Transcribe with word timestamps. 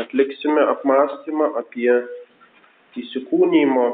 atliksime 0.00 0.64
apmąstymą 0.72 1.52
apie 1.60 1.90
įsikūnymo 3.00 3.86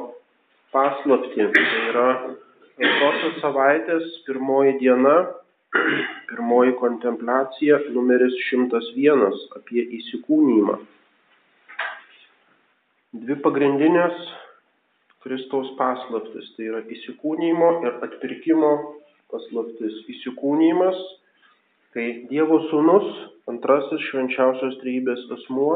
paslaptį. 0.75 1.48
Tai 1.54 1.64
yra 1.90 2.08
antrosios 2.22 3.40
savaitės 3.43 4.09
pirmoji 4.27 4.77
diena, 4.80 5.17
pirmoji 6.30 6.77
kontempliacija 6.80 7.80
numeris 7.96 8.37
101 8.51 9.38
apie 9.59 9.85
įsikūnymą. 10.01 10.79
Dvi 13.23 13.37
pagrindinės 13.45 14.23
Kristaus 15.23 15.69
paslaptis. 15.79 16.48
Tai 16.57 16.69
yra 16.71 16.80
įsikūnymo 16.96 17.69
ir 17.87 17.98
atpirkimo 18.09 18.73
paslaptis. 19.32 20.00
Įsikūnymas, 20.16 20.98
kai 21.95 22.07
Dievo 22.30 22.59
sūnus, 22.71 23.11
antrasis 23.50 24.04
švenčiausios 24.11 24.79
trybės 24.82 25.25
asmuo, 25.38 25.75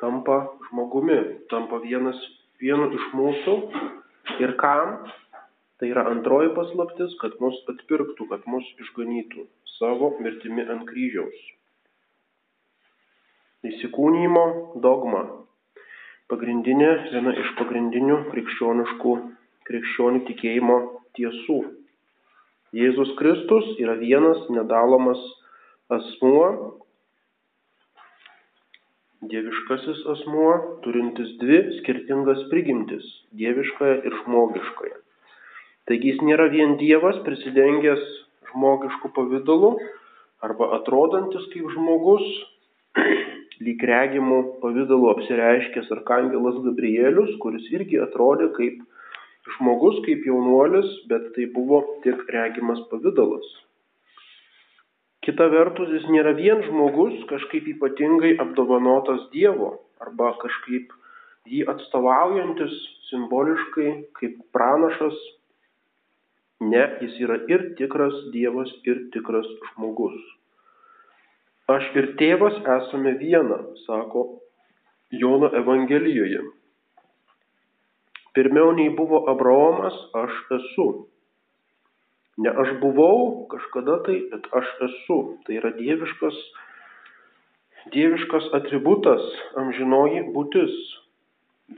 tampa 0.00 0.38
žmogumi, 0.68 1.18
tampa 1.52 1.80
vienas, 1.84 2.18
vienu 2.62 2.90
iš 2.94 3.10
mūsų. 3.16 3.58
Ir 4.42 4.56
kam? 4.60 5.04
Tai 5.78 5.90
yra 5.90 6.06
antroji 6.08 6.52
paslaptis, 6.56 7.12
kad 7.20 7.34
mus 7.42 7.56
atpirktų, 7.70 8.28
kad 8.30 8.46
mus 8.48 8.66
išganytų 8.80 9.46
savo 9.76 10.14
mirtimi 10.22 10.64
ant 10.70 10.86
kryžiaus. 10.88 11.40
Įsikūnymo 13.64 14.44
dogma 14.84 15.24
pagrindinė, 16.30 16.90
viena 17.12 17.34
iš 17.40 17.50
pagrindinių 17.58 18.18
krikščioniškų, 18.30 19.14
krikščionių 19.68 20.22
tikėjimo 20.28 20.78
tiesų. 21.18 21.58
Jėzus 22.74 23.12
Kristus 23.18 23.68
yra 23.82 23.94
vienas 24.00 24.40
nedalomas 24.50 25.20
asmuo, 25.94 26.80
dieviškasis 29.30 30.04
asmuo, 30.14 30.50
turintis 30.84 31.32
dvi 31.40 31.58
skirtingas 31.80 32.44
prigimtis- 32.50 33.04
dieviškąją 33.40 33.96
ir 34.08 34.16
žmogiškąją. 34.22 34.96
Taigi 35.88 36.12
jis 36.12 36.22
nėra 36.24 36.48
vien 36.52 36.76
Dievas 36.80 37.18
prisidengęs 37.26 38.04
žmogiškų 38.50 39.10
pavydalų 39.16 39.70
arba 40.46 40.70
atrodantis 40.78 41.44
kaip 41.52 41.68
žmogus, 41.74 42.24
lyg 43.66 43.84
regimų 43.90 44.40
pavydalu 44.62 45.10
apsireiškęs 45.14 45.92
arkangelas 45.98 46.60
Gabrielius, 46.64 47.34
kuris 47.42 47.68
irgi 47.76 48.00
atrodė 48.06 48.50
kaip 48.56 48.80
žmogus, 49.56 50.00
kaip 50.06 50.24
jaunuolis, 50.28 50.88
bet 51.10 51.32
tai 51.36 51.50
buvo 51.58 51.82
tik 52.06 52.24
regimas 52.32 52.80
pavydalas. 52.90 53.48
Kita 55.24 55.46
vertus, 55.48 55.88
jis 55.88 56.04
nėra 56.12 56.34
vien 56.36 56.60
žmogus, 56.66 57.16
kažkaip 57.30 57.68
ypatingai 57.76 58.34
apdovanotas 58.44 59.22
Dievo 59.32 59.70
arba 60.04 60.34
kažkaip 60.42 60.92
jį 61.48 61.62
atstovaujantis 61.72 62.74
simboliškai 63.08 63.90
kaip 64.18 64.36
pranašas. 64.52 65.16
Ne, 66.64 66.82
jis 67.00 67.16
yra 67.24 67.38
ir 67.48 67.70
tikras 67.78 68.14
Dievas, 68.34 68.70
ir 68.88 69.06
tikras 69.16 69.48
žmogus. 69.70 70.20
Aš 71.72 71.88
ir 71.96 72.10
tėvas 72.20 72.60
esame 72.76 73.14
viena, 73.20 73.62
sako 73.86 74.26
Jono 75.08 75.48
Evangelijoje. 75.56 76.42
Pirmiau 78.36 78.74
nei 78.76 78.90
buvo 78.92 79.24
Abraomas, 79.32 79.96
aš 80.20 80.36
esu. 80.58 80.88
Ne 82.36 82.50
aš 82.50 82.72
buvau 82.82 83.46
kažkada 83.50 84.00
tai, 84.06 84.16
bet 84.32 84.48
aš 84.58 84.70
esu. 84.88 85.18
Tai 85.46 85.58
yra 85.60 85.70
dieviškas, 85.76 86.38
dieviškas 87.94 88.50
atributas, 88.58 89.22
amžinoji 89.60 90.24
būtis. 90.34 90.74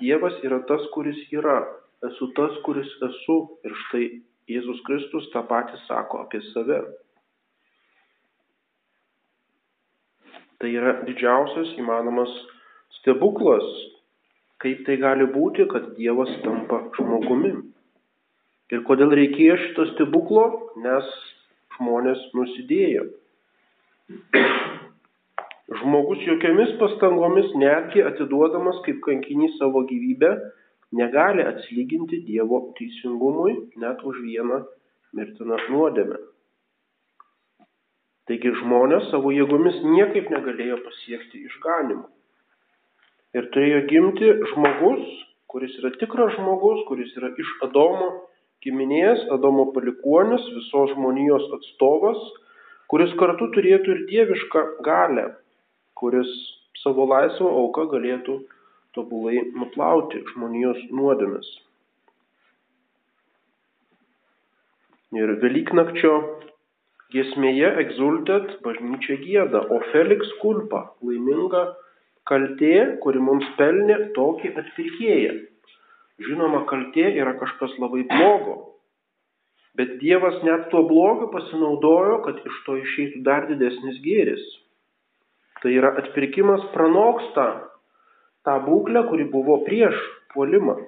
Dievas 0.01 0.39
yra 0.47 0.63
tas, 0.69 0.87
kuris 0.95 1.19
yra. 1.33 1.61
Esu 2.09 2.31
tas, 2.39 2.57
kuris 2.65 2.89
esu. 3.11 3.37
Ir 3.69 3.77
štai 3.87 4.07
Jėzus 4.51 4.81
Kristus 4.87 5.29
tą 5.35 5.43
patį 5.47 5.79
sako 5.85 6.23
apie 6.25 6.41
save. 6.53 6.81
Tai 10.57 10.69
yra 10.73 10.95
didžiausias 11.05 11.75
įmanomas 11.77 12.33
stebuklas, 13.01 13.67
kaip 14.65 14.87
tai 14.87 14.97
gali 15.03 15.27
būti, 15.29 15.67
kad 15.69 15.93
Dievas 15.99 16.31
tampa 16.45 16.87
žmogumi. 16.97 17.53
Ir 18.75 18.83
kodėl 18.87 19.13
reikėjo 19.15 19.57
šito 19.63 19.85
stebuklo? 19.93 20.47
Nes 20.83 21.07
žmonės 21.77 22.23
nusidėjo. 22.35 23.05
Žmogus 25.81 26.23
jokiamis 26.27 26.73
pastangomis, 26.81 27.53
netgi 27.59 28.03
atiduodamas 28.07 28.81
kaip 28.87 29.01
kankinys 29.07 29.57
savo 29.61 29.83
gyvybę, 29.87 30.33
negali 30.99 31.47
atsilyginti 31.47 32.23
Dievo 32.27 32.61
teisingumui 32.79 33.55
net 33.83 34.03
už 34.07 34.21
vieną 34.25 34.63
mirtiną 35.19 35.59
nuodėmę. 35.71 36.19
Taigi 38.27 38.51
žmonės 38.63 39.11
savo 39.13 39.31
jėgomis 39.35 39.79
niekaip 39.87 40.31
negalėjo 40.35 40.81
pasiekti 40.83 41.45
išganimo. 41.47 42.07
Ir 43.39 43.51
turėjo 43.55 43.83
gimti 43.91 44.31
žmogus, 44.53 45.03
kuris 45.51 45.75
yra 45.83 45.93
tikras 46.01 46.35
žmogus, 46.39 46.83
kuris 46.89 47.13
yra 47.19 47.31
iš 47.39 47.53
Adomo 47.67 48.09
giminės, 48.65 49.23
Adomo 49.35 49.69
palikuonis, 49.75 50.45
visos 50.57 50.93
žmonijos 50.95 51.47
atstovas, 51.59 52.19
kuris 52.91 53.13
kartu 53.21 53.51
turėtų 53.55 53.95
ir 53.95 54.03
dievišką 54.11 54.65
galę, 54.87 55.29
kuris 55.99 56.31
savo 56.83 57.07
laisvą 57.11 57.51
auką 57.63 57.87
galėtų 57.93 58.41
tobulai 58.97 59.43
nuplauti 59.59 60.23
žmonijos 60.33 60.83
nuodėmis. 60.95 61.49
Ir 65.17 65.37
Velyknakčio 65.41 66.15
Giesmėje 67.15 67.69
egzultet 67.81 68.57
bažnyčia 68.65 69.15
gėda, 69.23 69.61
o 69.71 69.79
Felix 69.93 70.33
kulpa- 70.41 70.81
laiminga 71.07 71.63
kaltė, 72.27 72.99
kuri 73.05 73.23
mums 73.29 73.47
pelnė 73.61 73.99
tokį 74.17 74.51
atpirkėją. 74.63 75.37
Žinoma, 76.25 76.63
kaltė 76.71 77.11
yra 77.21 77.35
kažkas 77.37 77.75
labai 77.83 78.07
blogo, 78.09 78.55
bet 79.77 79.99
Dievas 80.01 80.39
net 80.47 80.71
tuo 80.73 80.87
blogiu 80.89 81.29
pasinaudojo, 81.35 82.23
kad 82.25 82.41
iš 82.41 82.61
to 82.65 82.79
išeitų 82.81 83.21
dar 83.27 83.45
didesnis 83.51 84.01
gėris. 84.05 84.47
Tai 85.61 85.73
yra 85.77 85.93
atpirkimas 86.01 86.65
pranoksta 86.73 87.47
tą 88.49 88.57
būklę, 88.65 89.05
kuri 89.11 89.29
buvo 89.29 89.59
prieš 89.69 89.97
puolimą. 90.33 90.79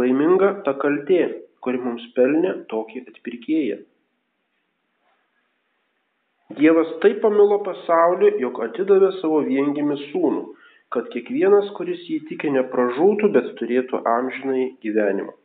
Laiminga 0.00 0.54
ta 0.64 0.76
kaltė, 0.80 1.22
kuri 1.60 1.80
mums 1.82 2.04
pelnė 2.16 2.54
tokį 2.72 3.04
atpirkėją. 3.12 3.80
Dievas 6.56 6.88
taip 7.02 7.20
pamilo 7.22 7.60
pasaulį, 7.66 8.32
jog 8.42 8.56
atidavė 8.64 9.12
savo 9.20 9.44
viengimį 9.46 9.96
sūnų, 10.08 10.40
kad 10.94 11.06
kiekvienas, 11.12 11.70
kuris 11.76 12.02
jį 12.10 12.18
tikė, 12.30 12.50
nepražūtų, 12.56 13.30
bet 13.34 13.52
turėtų 13.60 14.02
amžinai 14.10 14.64
gyvenimą. 14.82 15.36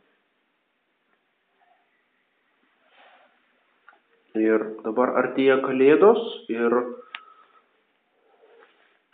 Ir 4.36 4.64
dabar 4.84 5.14
artėja 5.22 5.62
kalėdos 5.64 6.24
ir 6.52 6.74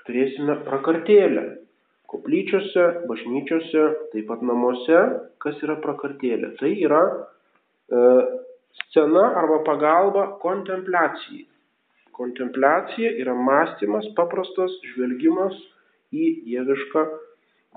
turėsime 0.08 0.56
prakartėlę. 0.66 1.44
Koplyčiose, 2.12 2.86
bažnyčiose, 3.08 3.84
taip 4.12 4.26
pat 4.32 4.42
namuose, 4.44 5.02
kas 5.44 5.60
yra 5.64 5.78
prakartėlė. 5.84 6.56
Tai 6.60 6.72
yra 6.88 7.04
e, 7.08 8.02
scena 8.82 9.28
arba 9.44 9.62
pagalba 9.68 10.26
kontempliacijai. 10.42 11.46
Kontempliacija 12.18 13.14
yra 13.22 13.36
mąstymas, 13.38 14.10
paprastas 14.18 14.74
žvelgimas 14.90 15.56
į 16.12 16.32
dievišką 16.46 17.06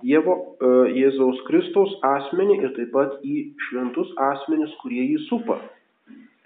Dievo 0.03 0.35
e, 0.35 0.71
Jėzaus 0.99 1.39
Kristaus 1.47 1.93
asmenį 2.03 2.59
ir 2.65 2.73
taip 2.75 2.91
pat 2.95 3.21
į 3.23 3.37
šventus 3.69 4.11
asmenis, 4.33 4.73
kurie 4.83 5.05
jį 5.05 5.21
supa. 5.29 5.61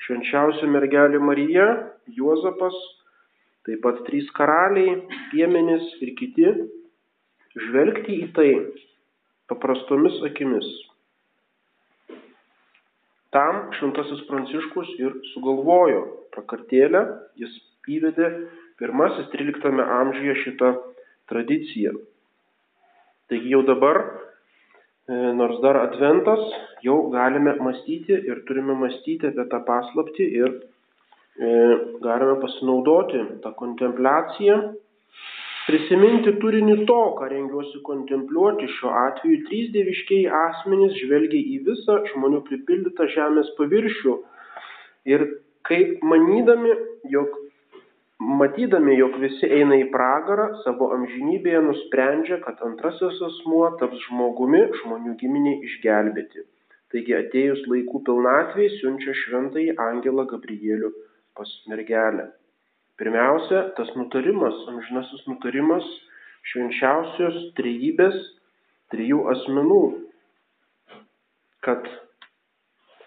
Švenčiausia 0.04 0.68
mergelė 0.70 1.20
Marija, 1.22 1.68
Juozapas, 2.12 2.76
taip 3.66 3.80
pat 3.86 4.02
trys 4.06 4.28
karaliai, 4.36 4.98
piemenys 5.32 5.86
ir 6.04 6.12
kiti, 6.20 6.52
žvelgti 7.68 8.20
į 8.26 8.28
tai 8.36 8.50
paprastomis 9.48 10.20
akimis. 10.28 10.68
Tam 13.32 13.66
šventasis 13.76 14.22
Pranciškus 14.28 14.92
ir 15.00 15.16
sugalvojo 15.32 16.04
prakartėlę, 16.36 17.02
jis 17.40 17.56
įvedė 17.88 18.28
pirmasis 18.80 19.28
13 19.32 19.82
amžiuje 19.98 20.36
šitą 20.44 20.76
tradiciją. 21.30 21.92
Taigi 23.28 23.52
jau 23.52 23.62
dabar, 23.68 24.00
e, 25.08 25.14
nors 25.36 25.60
dar 25.60 25.76
adventas, 25.82 26.42
jau 26.84 26.98
galime 27.12 27.54
mąstyti 27.60 28.16
ir 28.30 28.44
turime 28.48 28.74
mąstyti 28.82 29.28
apie 29.28 29.44
tą 29.52 29.60
paslapti 29.68 30.28
ir 30.40 30.50
e, 30.54 31.48
galime 32.04 32.38
pasinaudoti 32.44 33.24
tą 33.44 33.52
kontempliaciją, 33.62 34.60
prisiminti 35.68 36.32
turinį 36.40 36.78
to, 36.88 37.00
ką 37.18 37.28
rengiuosi 37.32 37.82
kontempliuoti, 37.84 38.70
šiuo 38.78 38.94
atveju 39.02 39.42
trys 39.48 39.68
dieviškiai 39.74 40.30
asmenys 40.44 40.96
žvelgia 41.02 41.42
į 41.56 41.58
visą 41.66 41.98
žmonių 42.14 42.40
pripildytą 42.48 43.10
žemės 43.12 43.52
paviršių 43.58 44.14
ir 45.12 45.26
kaip 45.68 46.00
manydami, 46.08 46.72
jog 47.12 47.36
matydami, 48.18 48.96
jog 48.98 49.16
visi 49.22 49.46
eina 49.58 49.78
į 49.78 49.88
pragarą, 49.94 50.48
savo 50.64 50.90
amžinybėje 50.96 51.60
nusprendžia, 51.66 52.40
kad 52.44 52.62
antrasis 52.66 53.20
asmuo 53.30 53.68
taps 53.80 54.00
žmogumi 54.08 54.64
žmonių 54.82 55.14
giminiai 55.20 55.60
išgelbėti. 55.68 56.44
Taigi 56.92 57.14
atėjus 57.14 57.62
laikų 57.68 58.02
pilnatvėj 58.06 58.72
siunčia 58.78 59.14
šventąjį 59.22 59.76
angelą 59.84 60.24
Gabrielių 60.30 60.90
pas 61.38 61.50
mergelę. 61.70 62.30
Pirmiausia, 62.98 63.68
tas 63.76 63.90
nutarimas, 63.94 64.56
amžinasis 64.72 65.26
nutarimas 65.30 65.86
švenčiausios 66.50 67.36
trejybės, 67.58 68.16
trijų 68.90 69.20
asmenų, 69.34 69.82
kad 71.62 71.86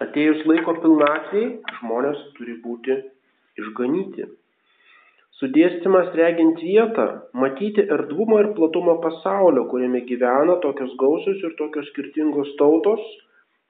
atėjus 0.05 0.45
laiko 0.47 0.77
pilnatviai 0.79 1.49
žmonės 1.79 2.21
turi 2.37 2.55
būti 2.63 3.01
išganyti. 3.59 4.29
Sudėstymas 5.41 6.13
regint 6.13 6.61
vietą, 6.61 7.07
matyti 7.33 7.83
erdvumą 7.97 8.43
ir 8.43 8.51
platumą 8.57 8.99
pasaulio, 9.01 9.65
kuriame 9.73 10.03
gyvena 10.05 10.59
tokios 10.61 10.93
gausios 11.01 11.41
ir 11.47 11.55
tokios 11.57 11.89
skirtingos 11.89 12.53
tautos, 12.61 13.01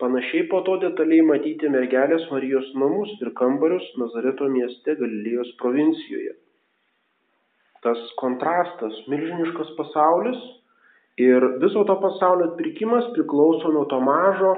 Panašiai 0.01 0.47
po 0.49 0.63
to 0.65 0.79
detaliai 0.81 1.21
matyti 1.21 1.69
mergelės 1.69 2.23
Marijos 2.33 2.69
namus 2.81 3.09
ir 3.21 3.29
kambarius 3.37 3.83
Nazareto 4.01 4.47
mieste 4.49 4.95
Galilėjos 4.97 5.51
provincijoje. 5.59 6.31
Tas 7.85 8.01
kontrastas, 8.21 8.97
milžiniškas 9.13 9.69
pasaulis 9.77 10.39
ir 11.21 11.45
viso 11.61 11.83
to 11.85 11.97
pasaulio 12.01 12.47
atpirkimas 12.49 13.11
priklauso 13.13 13.69
nuo 13.75 13.85
to 13.93 14.01
mažo 14.07 14.55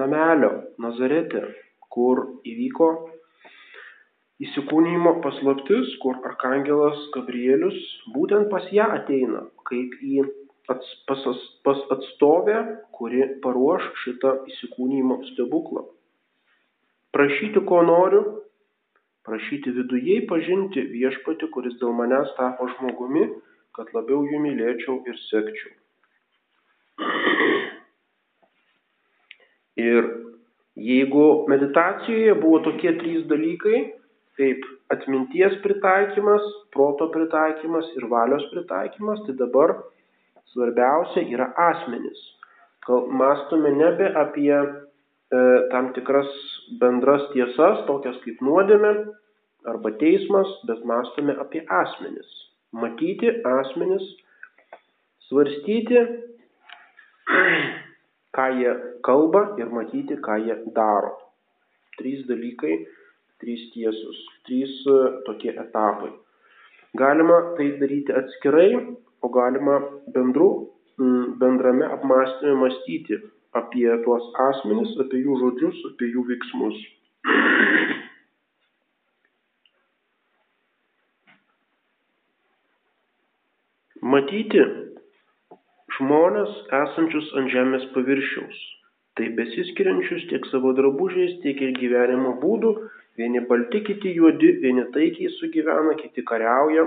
namelio 0.00 0.50
Nazarete, 0.82 1.44
kur 1.94 2.24
įvyko 2.42 2.90
įsikūnymo 4.40 5.18
paslaptis, 5.24 5.96
kur 6.02 6.20
arkangelas 6.24 7.00
Gabrielius 7.14 7.76
būtent 8.14 8.48
pas 8.52 8.64
ją 8.72 8.86
ateina, 8.96 9.44
kaip 9.68 9.96
į 10.00 10.24
pas, 10.70 11.24
pas 11.64 11.80
atstovę, 11.96 12.60
kuri 12.96 13.26
paruoš 13.44 13.88
šitą 14.04 14.36
įsikūnymo 14.52 15.20
stebuklą. 15.32 15.84
Prašyti, 17.10 17.60
ko 17.66 17.82
noriu, 17.82 18.22
prašyti 19.26 19.74
vidujei 19.74 20.24
pažinti 20.30 20.84
viešpati, 20.92 21.50
kuris 21.54 21.76
dėl 21.82 21.92
manęs 21.98 22.30
tapo 22.38 22.68
žmogumi, 22.76 23.26
kad 23.76 23.90
labiau 23.96 24.22
jų 24.30 24.40
mylėčiau 24.46 25.00
ir 25.10 25.18
sekčiau. 25.26 25.76
Ir 29.80 30.06
jeigu 30.76 31.26
meditacijoje 31.50 32.34
buvo 32.40 32.60
tokie 32.66 32.92
trys 33.00 33.24
dalykai, 33.30 33.99
kaip 34.38 34.66
atminties 34.94 35.56
pritaikymas, 35.64 36.44
proto 36.74 37.08
pritaikymas 37.14 37.88
ir 37.98 38.06
valios 38.12 38.44
pritaikymas, 38.52 39.24
tai 39.26 39.34
dabar 39.38 39.74
Svarbiausia 40.50 41.22
yra 41.30 41.46
asmenys. 41.56 42.20
Mąstome 42.88 43.70
nebe 43.70 44.08
apie 44.18 44.54
e, 44.56 44.62
tam 45.70 45.92
tikras 45.94 46.30
bendras 46.80 47.28
tiesas, 47.34 47.84
tokias 47.86 48.16
kaip 48.24 48.40
nuodėmė 48.42 48.90
arba 49.70 49.92
teismas, 50.00 50.50
bet 50.66 50.82
mąstome 50.90 51.36
apie 51.44 51.62
asmenis. 51.82 52.32
Matyti 52.74 53.30
asmenis, 53.46 54.08
svarstyti, 55.28 56.02
ką 58.36 58.46
jie 58.58 58.74
kalba 59.06 59.44
ir 59.62 59.70
matyti, 59.70 60.18
ką 60.18 60.40
jie 60.48 60.58
daro. 60.74 61.14
Trys 62.00 62.26
dalykai, 62.26 62.74
trys 63.42 63.66
tiesus, 63.74 64.18
trys 64.48 64.74
e, 64.86 64.98
tokie 65.26 65.54
etapai. 65.54 66.12
Galima 67.00 67.54
tai 67.56 67.72
daryti 67.80 68.12
atskirai, 68.12 68.70
o 69.22 69.28
galima 69.28 69.78
bendru, 70.14 70.50
bendrame 71.40 71.86
apmąstyme 71.96 72.54
mąstyti 72.54 73.20
apie 73.52 73.90
tuos 74.04 74.26
asmenis, 74.48 74.94
apie 75.02 75.22
jų 75.24 75.36
žodžius, 75.42 75.78
apie 75.92 76.10
jų 76.14 76.24
veiksmus. 76.28 76.80
Matyti 84.00 84.62
žmonės 85.98 86.52
esančius 86.74 87.26
ant 87.38 87.50
žemės 87.52 87.84
paviršiaus, 87.94 88.60
tai 89.18 89.28
besiskiriančius 89.36 90.24
tiek 90.30 90.46
savo 90.50 90.72
drabužiais, 90.78 91.36
tiek 91.44 91.60
ir 91.66 91.74
gyvenimo 91.76 92.32
būdų, 92.42 92.72
vieni 93.20 93.44
balti, 93.50 93.84
kiti 93.86 94.14
juodi, 94.16 94.54
vieni 94.64 94.86
taikiai 94.94 95.30
sugyvena, 95.36 95.94
kiti 96.00 96.24
kariauja, 96.26 96.86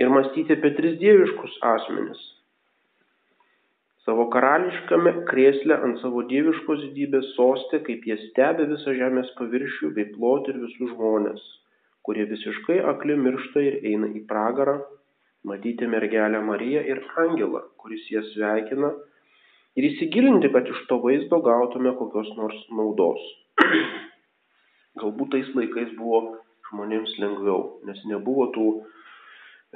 ir 0.00 0.10
mąstyti 0.12 0.56
apie 0.56 0.72
tris 0.78 0.96
dieviškus 1.02 1.60
asmenis. 1.74 2.22
Savo 4.06 4.28
karališkame 4.30 5.12
krėsle 5.30 5.78
ant 5.86 5.98
savo 6.02 6.22
dieviškos 6.30 6.82
didybės 6.84 7.32
sostė, 7.38 7.80
kaip 7.86 8.04
jie 8.06 8.18
stebi 8.28 8.68
visą 8.72 8.94
žemės 9.00 9.32
paviršių 9.38 9.90
bei 9.96 10.06
plotį 10.12 10.52
ir 10.52 10.60
visus 10.66 10.92
žmonės, 10.92 11.42
kurie 12.06 12.28
visiškai 12.30 12.78
akli 12.92 13.16
miršta 13.18 13.64
ir 13.66 13.80
eina 13.82 14.12
į 14.14 14.22
pragarą, 14.30 14.76
matyti 15.50 15.90
mergelę 15.90 16.42
Mariją 16.50 16.84
ir 16.92 17.02
angelą, 17.24 17.64
kuris 17.82 18.06
jas 18.12 18.30
sveikina, 18.36 18.92
ir 19.74 19.90
įsigilinti, 19.90 20.52
kad 20.54 20.70
iš 20.70 20.84
to 20.90 21.00
vaizdo 21.02 21.42
gautume 21.42 21.96
kokios 21.98 22.30
nors 22.38 22.62
naudos. 22.70 23.26
Galbūt 25.00 25.34
tais 25.34 25.48
laikais 25.54 25.94
buvo 25.98 26.38
žmonėms 26.70 27.16
lengviau, 27.22 27.78
nes 27.86 28.00
nebuvo 28.10 28.50
tų 28.54 28.68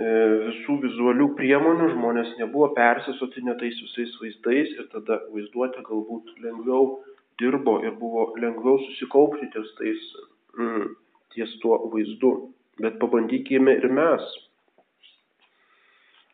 E, 0.00 0.10
visų 0.46 0.78
vizualių 0.84 1.26
priemonių, 1.38 1.90
žmonės 1.96 2.36
nebuvo 2.38 2.70
persisotinę 2.76 3.56
tais 3.60 3.78
visais 3.84 4.12
vaizdais 4.22 4.70
ir 4.78 4.86
tada 4.94 5.18
vaizduotė 5.32 5.82
galbūt 5.88 6.30
lengviau 6.44 7.00
dirbo 7.42 7.80
ir 7.84 7.96
buvo 7.98 8.30
lengviau 8.40 8.78
susikaupti 8.86 9.50
ties, 9.52 9.72
tais, 9.80 10.06
mm, 10.56 10.86
ties 11.34 11.56
tuo 11.64 11.80
vaizdu. 11.92 12.32
Bet 12.80 12.96
pabandykime 13.02 13.74
ir 13.76 13.90
mes. 13.92 14.24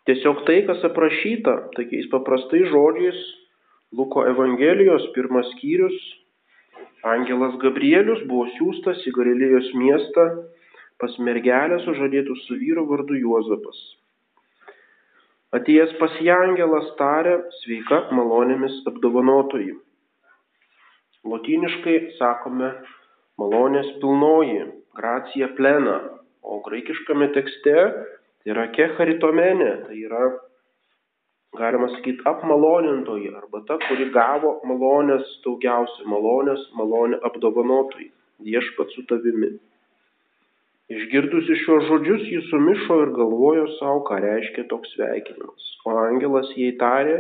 Tiesiog 0.07 0.45
tai, 0.47 0.61
kas 0.69 0.85
aprašyta, 0.87 1.57
tokiais 1.75 2.07
paprastais 2.13 2.69
žodžiais, 2.71 3.19
Luko 3.97 4.23
Evangelijos 4.29 5.09
pirmas 5.17 5.49
skyrius, 5.57 5.97
Angelas 7.07 7.55
Gabrielius 7.63 8.25
buvo 8.27 8.49
siūstas 8.57 9.05
į 9.07 9.13
Galilėjos 9.15 9.69
miestą 9.79 10.27
pas 11.01 11.13
mergelę 11.23 11.79
sužadėtų 11.85 12.35
su 12.43 12.57
vyru 12.59 12.87
vardu 12.89 13.19
Juozapas. 13.21 13.79
Atėjęs 15.57 15.93
pas 16.01 16.17
ją 16.25 16.37
angelas 16.49 16.89
tarė, 16.99 17.37
sveika 17.61 18.01
malonėmis 18.17 18.81
apdovanotoji. 18.91 19.77
Lotyniškai 21.27 21.97
sakome 22.19 22.73
malonės 23.41 23.89
pilnoji, 24.03 24.67
gracija 24.99 25.53
plena, 25.59 25.97
o 26.43 26.59
graikiškame 26.67 27.31
tekste 27.37 27.77
tai 27.77 28.53
yra 28.55 28.67
kecharitomene, 28.75 29.71
tai 29.87 30.01
yra, 30.03 30.25
galima 31.55 31.89
sakyti, 31.95 32.25
apmalonintoji, 32.25 33.31
arba 33.37 33.63
ta, 33.69 33.79
kuri 33.87 34.11
gavo 34.15 34.57
malonės 34.69 35.29
daugiausia, 35.45 36.05
malonės, 36.11 36.67
malonė 36.79 37.21
apdovanotoji, 37.29 38.11
viešpat 38.47 38.93
su 38.95 39.07
tavimi. 39.11 39.55
Išgirdusi 40.93 41.57
šiuos 41.65 41.89
žodžius, 41.89 42.27
ji 42.31 42.43
sumišo 42.47 43.01
ir 43.03 43.13
galvojo 43.17 43.67
savo, 43.79 44.05
ką 44.07 44.21
reiškia 44.23 44.69
toks 44.71 44.93
sveikinimas. 44.95 45.71
O 45.87 45.97
angelas 45.99 46.53
jai 46.55 46.73
tarė, 46.79 47.17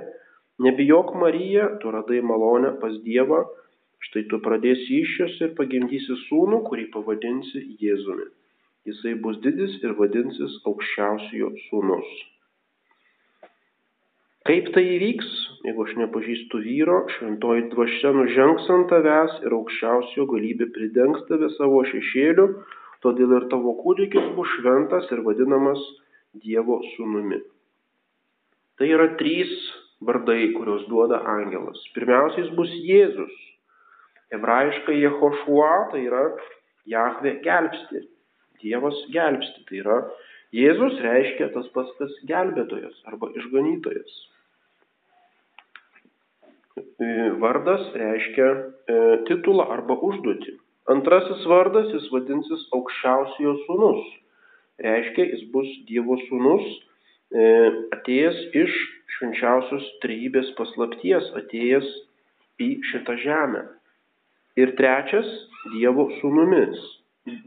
nebijok 0.62 1.14
Marija, 1.22 1.72
tu 1.82 1.90
radai 1.94 2.20
malonę 2.22 2.76
pas 2.82 2.94
Dievą, 3.06 3.42
štai 4.06 4.22
tu 4.30 4.38
pradėsi 4.44 5.00
iššios 5.02 5.40
ir 5.42 5.56
pagimdysi 5.58 6.20
sūnų, 6.28 6.62
kurį 6.68 6.86
pavadinsi 6.94 7.64
Jėzumi. 7.82 8.28
Jisai 8.86 9.16
bus 9.18 9.40
didis 9.42 9.74
ir 9.82 9.96
vadinsis 9.98 10.60
aukščiausiojo 10.70 11.50
sūnus. 11.66 12.10
Kaip 14.46 14.68
tai 14.76 14.82
įvyks, 14.94 15.30
jeigu 15.66 15.82
aš 15.82 15.92
nepažįstu 15.98 16.60
vyro, 16.62 17.00
šventoji 17.16 17.64
dvasia 17.72 18.12
nužengs 18.14 18.68
ant 18.70 18.86
tavęs 18.92 19.40
ir 19.42 19.54
aukščiausiojo 19.56 20.26
galybė 20.30 20.68
pridengs 20.76 21.24
tave 21.26 21.48
savo 21.56 21.80
šešėliu, 21.88 22.44
todėl 23.02 23.34
ir 23.40 23.46
tavo 23.50 23.72
kūdikis 23.80 24.28
bus 24.36 24.52
šventas 24.60 25.08
ir 25.10 25.24
vadinamas 25.26 25.82
Dievo 26.44 26.76
sūnumi. 26.92 27.40
Tai 28.78 28.90
yra 28.92 29.08
trys 29.18 29.50
vardai, 30.06 30.52
kuriuos 30.54 30.86
duoda 30.92 31.18
angelas. 31.32 31.82
Pirmiausia, 31.96 32.44
jis 32.44 32.54
bus 32.54 32.70
Jėzus. 32.86 33.34
Hebrajiškai 34.30 35.00
Jehošua 35.00 35.72
tai 35.90 36.04
yra 36.06 36.22
Jahve 36.86 37.34
gelbsti. 37.42 38.04
Dievas 38.62 39.02
gelbsti. 39.10 39.66
Tai 39.66 39.82
yra 39.82 39.98
Jėzus 40.54 41.02
reiškia 41.02 41.50
tas 41.58 41.66
pats 41.74 41.98
kas 41.98 42.16
gelbėtojas 42.30 43.02
arba 43.10 43.34
išganytojas. 43.34 44.16
E, 46.76 47.30
vardas 47.40 47.84
reiškia 47.96 48.46
e, 48.52 48.96
titulą 49.28 49.64
arba 49.72 49.96
užduotį. 50.08 50.52
Antrasis 50.92 51.44
vardas 51.48 51.88
jis 51.94 52.08
vadinsis 52.12 52.66
aukščiausiojo 52.76 53.54
sūnus. 53.62 54.10
Reiškia, 54.84 55.24
jis 55.32 55.46
bus 55.54 55.70
Dievo 55.88 56.18
sūnus, 56.26 56.66
e, 57.32 57.46
atėjęs 57.96 58.42
iš 58.62 58.76
švenčiausios 59.16 59.86
trybės 60.04 60.52
paslapties, 60.58 61.30
atėjęs 61.40 61.88
į 62.60 62.68
šitą 62.90 63.16
žemę. 63.24 63.64
Ir 64.60 64.76
trečias- 64.76 65.32
Dievo 65.74 66.10
sūnumis. 66.20 66.84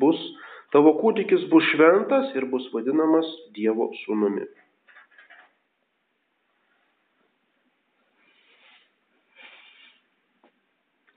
Bus, 0.01 0.25
tavo 0.73 0.97
kūdikis 1.03 1.45
bus 1.53 1.69
šventas 1.75 2.33
ir 2.35 2.49
bus 2.49 2.65
vadinamas 2.73 3.29
Dievo 3.53 3.91
sūnumi. 4.01 4.49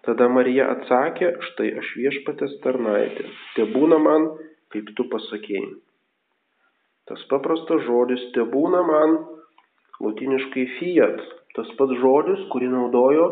Tada 0.07 0.27
Marija 0.29 0.67
atsakė, 0.73 1.29
štai 1.49 1.69
aš 1.79 1.93
viešpatės 1.99 2.57
tarnaitė, 2.65 3.29
te 3.55 3.67
būna 3.71 4.01
man, 4.03 4.27
kaip 4.75 4.91
tu 4.99 5.07
pasakėjai. 5.13 5.77
Tas 7.11 7.23
paprastas 7.31 7.85
žodis, 7.87 8.25
te 8.35 8.43
būna 8.51 8.83
man, 8.89 9.17
latiniškai 10.03 10.67
fiat, 10.79 11.23
tas 11.55 11.71
pats 11.79 11.99
žodis, 12.03 12.43
kurį 12.55 12.71
naudojo 12.75 13.29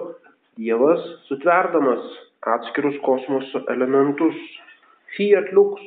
Dievas 0.61 1.01
sutverdamas 1.29 2.05
atskirus 2.55 2.99
kosmoso 3.05 3.63
elementus. 3.73 4.37
Fiat 5.17 5.51
lux, 5.57 5.81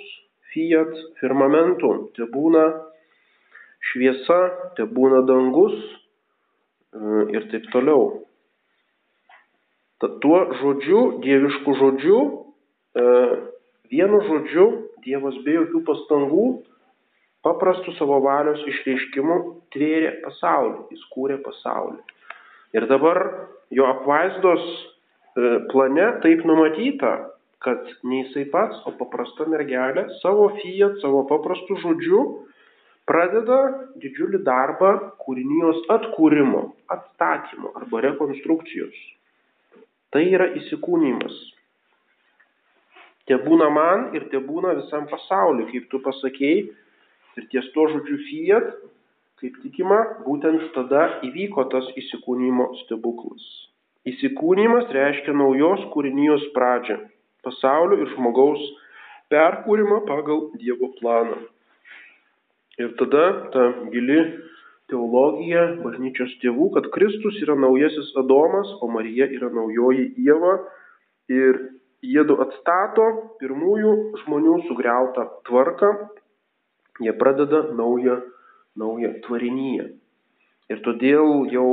fiat 0.53 0.91
firmamentum, 1.19 2.07
te 2.15 2.27
būna 2.33 2.65
šviesa, 3.91 4.39
te 4.77 4.85
būna 4.87 5.23
dangus 5.27 5.75
e, 5.79 6.99
ir 7.35 7.47
taip 7.51 7.69
toliau. 7.75 8.23
Tad 10.03 10.19
tuo 10.23 10.39
žodžiu, 10.59 11.01
dievišku 11.23 11.75
žodžiu, 11.79 12.19
e, 12.99 13.03
vienu 13.93 14.19
žodžiu 14.27 14.67
Dievas 15.03 15.35
be 15.43 15.57
jokių 15.57 15.81
pastangų, 15.83 16.43
paprastų 17.43 17.91
savo 17.97 18.21
valios 18.23 18.61
išreiškimu 18.71 19.35
tvėrė 19.75 20.13
pasaulį, 20.23 20.77
jis 20.95 21.03
kūrė 21.11 21.41
pasaulį. 21.43 21.99
Ir 22.75 22.87
dabar 22.87 23.19
jo 23.67 23.83
apvaizdos 23.89 24.63
E, 25.33 25.41
plane 25.71 26.07
taip 26.21 26.43
numatyta, 26.45 27.11
kad 27.65 27.87
ne 28.05 28.21
jisai 28.21 28.43
pats, 28.53 28.83
o 28.85 28.91
paprasta 28.99 29.47
mergelė 29.49 30.05
savo 30.19 30.51
fiat, 30.59 30.99
savo 31.01 31.23
paprastų 31.31 31.77
žodžių 31.81 32.19
pradeda 33.09 33.57
didžiulį 34.03 34.43
darbą 34.45 34.91
kūrinijos 35.23 35.81
atkūrimo, 35.95 36.61
atstatymo 36.95 37.73
arba 37.79 38.03
rekonstrukcijos. 38.05 38.99
Tai 40.13 40.21
yra 40.29 40.51
įsikūnymas. 40.59 41.33
Te 43.25 43.37
būna 43.41 43.69
man 43.73 44.09
ir 44.17 44.27
te 44.29 44.37
būna 44.43 44.75
visam 44.77 45.07
pasauliu, 45.09 45.65
kaip 45.71 45.87
tu 45.89 46.01
pasakėjai, 46.05 46.65
ir 47.39 47.47
ties 47.49 47.69
to 47.73 47.85
žodžiu 47.93 48.17
fiat, 48.27 48.67
kaip 49.41 49.57
tikima, 49.63 49.99
būtent 50.27 50.67
tada 50.75 51.07
įvyko 51.25 51.65
tas 51.71 51.87
įsikūnymo 51.99 52.69
stebuklas. 52.83 53.43
Įsikūnymas 54.07 54.91
reiškia 54.93 55.33
naujos 55.39 55.87
kūrinijos 55.95 56.45
pradžią- 56.53 56.99
pasaulio 57.47 57.97
ir 58.03 58.13
žmogaus 58.13 58.61
perkūrimą 59.31 60.03
pagal 60.05 60.51
Dievo 60.59 60.91
planą. 60.99 61.39
Ir 62.77 62.93
tada 62.99 63.25
ta 63.53 63.63
gili 63.93 64.19
teologija 64.91 65.63
bažnyčios 65.83 66.33
tėvų, 66.41 66.69
kad 66.75 66.89
Kristus 66.95 67.39
yra 67.43 67.55
naujasis 67.59 68.11
Adomas, 68.19 68.69
o 68.81 68.89
Marija 68.91 69.29
yra 69.31 69.49
naujoji 69.53 70.09
Jėva 70.25 70.57
ir 71.31 71.59
jėdu 72.03 72.37
atstato 72.43 73.07
pirmųjų 73.39 73.93
žmonių 74.23 74.57
sugriautą 74.67 75.27
tvarką, 75.47 75.91
jie 77.03 77.13
pradeda 77.19 77.63
naują, 77.77 78.19
naują 78.79 79.13
tvarinyje. 79.25 79.87
Ir 80.71 80.83
todėl 80.83 81.47
jau 81.51 81.67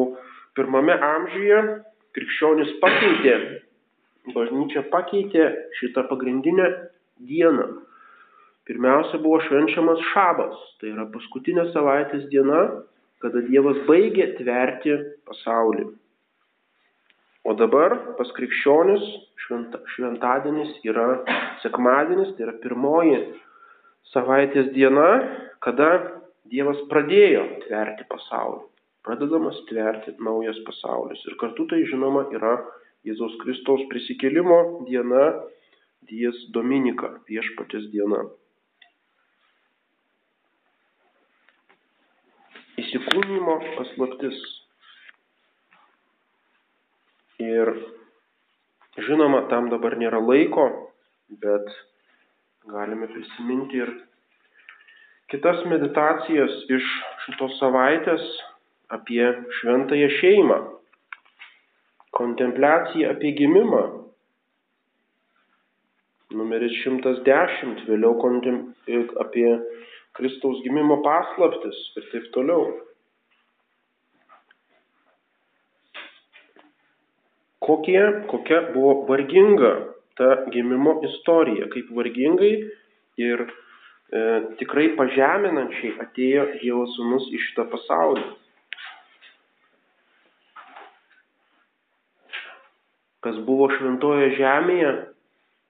pirmame 0.59 0.95
amžiuje 0.95 1.61
krikščionis 2.17 2.73
pakeitė, 2.83 3.37
bažnyčia 4.35 4.85
pakeitė 4.93 5.47
šitą 5.79 6.07
pagrindinę 6.11 6.69
dieną. 7.27 7.69
Pirmiausia 8.71 9.19
buvo 9.19 9.41
švenčiamas 9.43 10.03
šabas, 10.13 10.59
tai 10.79 10.93
yra 10.93 11.09
paskutinė 11.11 11.71
savaitės 11.75 12.29
diena, 12.31 12.61
kada 13.25 13.43
Dievas 13.49 13.81
baigė 13.89 14.31
tverti 14.39 14.97
pasaulį. 15.29 15.89
O 17.49 17.55
dabar 17.57 17.97
pas 18.19 18.29
krikščionis 18.37 19.05
šventa, 19.47 19.81
šventadienis 19.95 20.75
yra 20.85 21.23
sekmadienis, 21.63 22.35
tai 22.37 22.49
yra 22.49 22.57
pirmoji 22.65 23.21
savaitės 24.13 24.73
diena, 24.77 25.09
kada 25.65 25.93
Dievas 26.51 26.81
pradėjo 26.91 27.47
tverti 27.65 28.05
pasaulį 28.11 28.71
pradedamas 29.07 29.57
tverti 29.69 30.15
naujas 30.21 30.59
pasaulis. 30.67 31.23
Ir 31.29 31.39
kartu 31.41 31.67
tai 31.71 31.83
žinoma 31.89 32.27
yra 32.37 32.59
Jėzaus 33.09 33.37
Kristaus 33.41 33.87
prisikėlimo 33.93 34.61
diena, 34.89 35.31
Dies 36.11 36.37
Dominika, 36.55 37.11
viešpatės 37.29 37.91
diena. 37.93 38.25
Įsikūnymo 42.81 43.55
paslaptis. 43.77 44.37
Ir 47.41 47.71
žinoma, 49.09 49.47
tam 49.51 49.69
dabar 49.73 49.97
nėra 50.01 50.21
laiko, 50.23 50.67
bet 51.43 51.69
galime 52.71 53.09
prisiminti 53.11 53.81
ir 53.81 53.93
kitas 55.33 55.65
meditacijas 55.73 56.57
iš 56.77 56.87
šitos 57.25 57.57
savaitės, 57.61 58.25
apie 58.91 59.23
šventąją 59.61 60.09
šeimą, 60.19 60.59
kontempliacija 62.17 63.13
apie 63.15 63.33
gimimą, 63.39 63.83
numeris 66.35 66.75
110, 66.83 67.87
vėliau 67.91 68.17
kontem... 68.23 68.65
apie 69.23 69.47
Kristaus 70.19 70.61
gimimo 70.65 71.01
paslaptis 71.05 71.79
ir 71.99 72.07
taip 72.13 72.29
toliau. 72.35 72.67
Kokie, 77.61 78.03
kokia 78.31 78.61
buvo 78.75 78.95
varginga 79.09 79.73
ta 80.19 80.31
gimimo 80.53 80.99
istorija, 81.07 81.69
kaip 81.73 81.93
vargingai 81.95 82.53
ir 83.21 83.47
e, 83.47 84.21
tikrai 84.61 84.91
pažeminančiai 84.99 85.97
atėjo 86.07 86.47
Dievo 86.57 86.87
sūnus 86.97 87.29
į 87.31 87.43
šitą 87.47 87.69
pasaulį. 87.73 88.29
kas 93.25 93.37
buvo 93.45 93.69
šventoje 93.77 94.33
žemėje, 94.39 94.93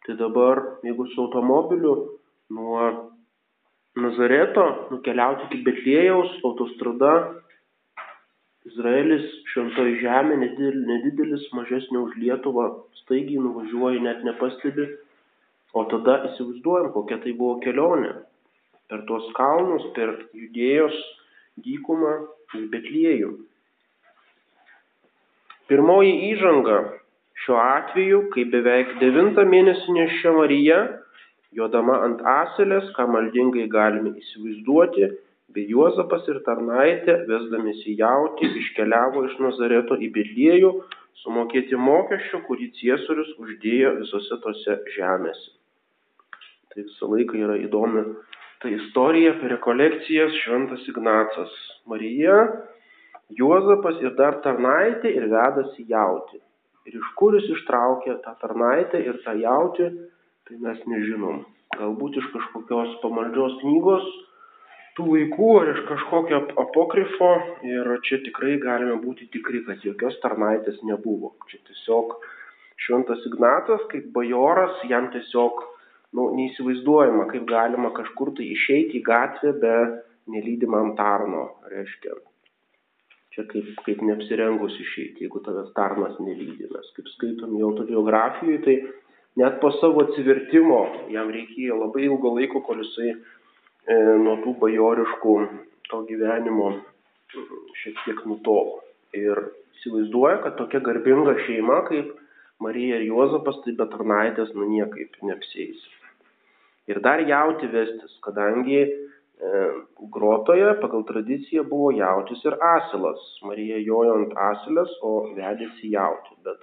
tai 0.07 0.17
dabar, 0.19 0.63
jeigu 0.87 1.07
su 1.11 1.25
automobiliu 1.25 1.95
nuo 2.55 2.85
Nazareto 3.99 4.65
nukeliauti 4.93 5.49
iki 5.49 5.65
Betlėjaus 5.67 6.37
autostrada, 6.47 7.13
Izraelis 8.69 9.25
šventoji 9.51 9.97
žemė, 10.03 10.37
nedidelis, 10.43 10.85
nedidelis 10.87 11.47
mažesnė 11.57 11.99
už 11.99 12.15
Lietuvą, 12.23 12.67
staigiai 13.03 13.41
nuvažiuoja, 13.43 14.03
net 14.05 14.23
nepastebi, 14.27 14.87
o 15.75 15.85
tada 15.91 16.21
įsivaizduojam, 16.29 16.93
kokia 16.95 17.19
tai 17.25 17.35
buvo 17.39 17.59
kelionė. 17.65 18.13
Per 18.91 19.03
tuos 19.09 19.27
kalnus, 19.35 19.87
per 19.97 20.13
judėjos 20.37 20.97
dykumą 21.65 22.15
į 22.59 22.65
Betliejų. 22.71 23.35
Pirmoji 25.71 26.15
įžanga 26.31 26.81
Šiuo 27.41 27.57
atveju, 27.57 28.19
kai 28.35 28.45
beveik 28.53 28.99
devintą 29.01 29.47
mėnesį 29.49 29.95
neščia 29.97 30.33
Marija, 30.37 30.81
jodama 31.57 31.99
ant 32.07 32.23
asilės, 32.23 32.89
ką 32.97 33.07
maldingai 33.11 33.67
galime 33.73 34.15
įsivaizduoti, 34.21 35.11
bei 35.51 35.67
Juozapas 35.67 36.29
ir 36.31 36.41
tarnaitė, 36.47 37.17
vesdamėsi 37.27 37.97
jauti, 37.99 38.51
iškeliavo 38.63 39.25
iš 39.27 39.39
Nazareto 39.43 39.99
į 39.99 40.11
Betliejų, 40.15 40.73
sumokėti 41.25 41.79
mokesčio, 41.79 42.45
kurį 42.47 42.71
ciesorius 42.79 43.33
uždėjo 43.43 43.97
visose 43.99 44.39
tose 44.45 44.77
žemėse. 44.95 45.51
Tai 46.71 46.85
visą 46.87 47.09
laiką 47.11 47.41
yra 47.41 47.57
įdomi 47.59 48.05
ta 48.63 48.71
istorija 48.71 49.35
per 49.41 49.57
rekolekcijas 49.57 50.37
Šventas 50.45 50.87
Ignacas. 50.93 51.51
Marija, 51.91 52.37
Juozapas 53.35 53.99
ir 54.03 54.15
dar 54.19 54.41
tarnaitė 54.45 55.11
ir 55.17 55.29
vedasi 55.31 55.87
jauti. 55.91 56.41
Ir 56.87 56.97
iš 56.99 57.11
kur 57.19 57.37
jis 57.39 57.51
ištraukė 57.57 58.17
tą 58.25 58.35
tarnaitę 58.41 59.03
ir 59.03 59.19
tą 59.25 59.35
jautį, 59.39 59.91
tai 60.51 60.59
mes 60.59 60.83
nežinom. 60.91 61.45
Galbūt 61.79 62.19
iš 62.19 62.27
kažkokios 62.35 62.97
pamaldžios 63.05 63.61
knygos 63.61 64.07
tų 64.99 65.07
laikų 65.07 65.51
ar 65.61 65.69
iš 65.77 65.83
kažkokio 65.87 66.41
apokrifo 66.59 67.31
ir 67.67 67.91
čia 68.07 68.19
tikrai 68.25 68.57
galime 68.59 68.97
būti 68.99 69.29
tikri, 69.31 69.63
kad 69.69 69.85
jokios 69.87 70.19
tarnaitės 70.25 70.81
nebuvo. 70.83 71.37
Čia 71.53 71.61
tiesiog 71.69 72.17
šventas 72.83 73.23
Ignatas 73.31 73.85
kaip 73.93 74.11
bajoras, 74.17 74.83
jam 74.91 75.07
tiesiog 75.15 75.63
nu, 76.19 76.27
neįsivaizduojama, 76.35 77.29
kaip 77.31 77.47
galima 77.47 77.93
kažkur 77.95 78.35
tai 78.35 78.51
išeiti 78.51 78.99
į 78.99 79.05
gatvę 79.07 79.55
be 79.63 79.77
nelydimam 80.35 80.97
tarno, 80.99 81.47
reiškia. 81.71 82.19
Čia 83.31 83.45
kaip, 83.47 83.69
kaip 83.87 84.01
neapsirengus 84.03 84.75
išeiti, 84.83 85.23
jeigu 85.23 85.39
tavęs 85.47 85.71
tarnas 85.77 86.19
nelydimės. 86.19 86.91
Kaip 86.97 87.07
skaitom 87.15 87.55
jo 87.61 87.71
autobiografijoje, 87.71 88.59
tai 88.67 88.75
net 89.39 89.61
po 89.63 89.71
savo 89.79 90.07
atsivertimo 90.09 90.81
jam 91.13 91.31
reikėjo 91.31 91.79
labai 91.85 92.09
ilgo 92.09 92.35
laiko, 92.39 92.65
kol 92.67 92.83
jisai 92.83 93.15
E, 93.89 93.97
nuo 94.23 94.37
tų 94.45 94.55
bajoriškų 94.61 95.35
to 95.91 96.03
gyvenimo 96.09 96.71
šiek 97.81 98.03
tiek 98.05 98.21
nutolo. 98.29 98.81
Ir 99.17 99.39
įsivaizduoja, 99.79 100.41
kad 100.45 100.59
tokia 100.61 100.83
garbinga 100.85 101.35
šeima 101.47 101.81
kaip 101.89 102.13
Marija 102.61 103.01
ir 103.01 103.09
Juozapas, 103.09 103.63
tai 103.65 103.73
be 103.79 103.87
tarnaitės 103.91 104.53
nu 104.55 104.69
niekaip 104.69 105.17
neapsės. 105.25 105.81
Ir 106.91 107.01
dar 107.03 107.23
jauti 107.25 107.71
vestis, 107.73 108.13
kadangi 108.27 108.79
e, 108.85 108.91
grotoje 110.13 110.75
pagal 110.83 111.07
tradiciją 111.09 111.65
buvo 111.71 111.91
jautis 111.97 112.45
ir 112.45 112.59
asilas. 112.75 113.25
Marija 113.49 113.81
jojo 113.81 114.19
ant 114.21 114.37
asilės, 114.51 114.93
o 115.03 115.31
vedėsi 115.39 115.95
jauti. 115.97 116.37
Bet 116.45 116.61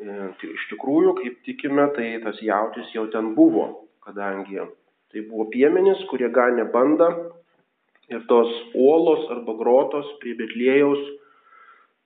iš 0.00 0.64
tikrųjų, 0.72 1.14
kaip 1.20 1.36
tikime, 1.46 1.86
tai 1.94 2.08
tas 2.24 2.40
jautis 2.42 2.90
jau 2.94 3.06
ten 3.12 3.34
buvo, 3.36 3.68
kadangi 4.06 4.58
Tai 5.14 5.22
buvo 5.30 5.44
piemenys, 5.46 6.00
kurie 6.10 6.26
ganė 6.34 6.64
bandą 6.74 7.06
ir 8.10 8.24
tos 8.26 8.50
uolos 8.74 9.28
arba 9.30 9.54
grotos 9.60 10.08
prie 10.18 10.32
Betlėjaus 10.34 11.04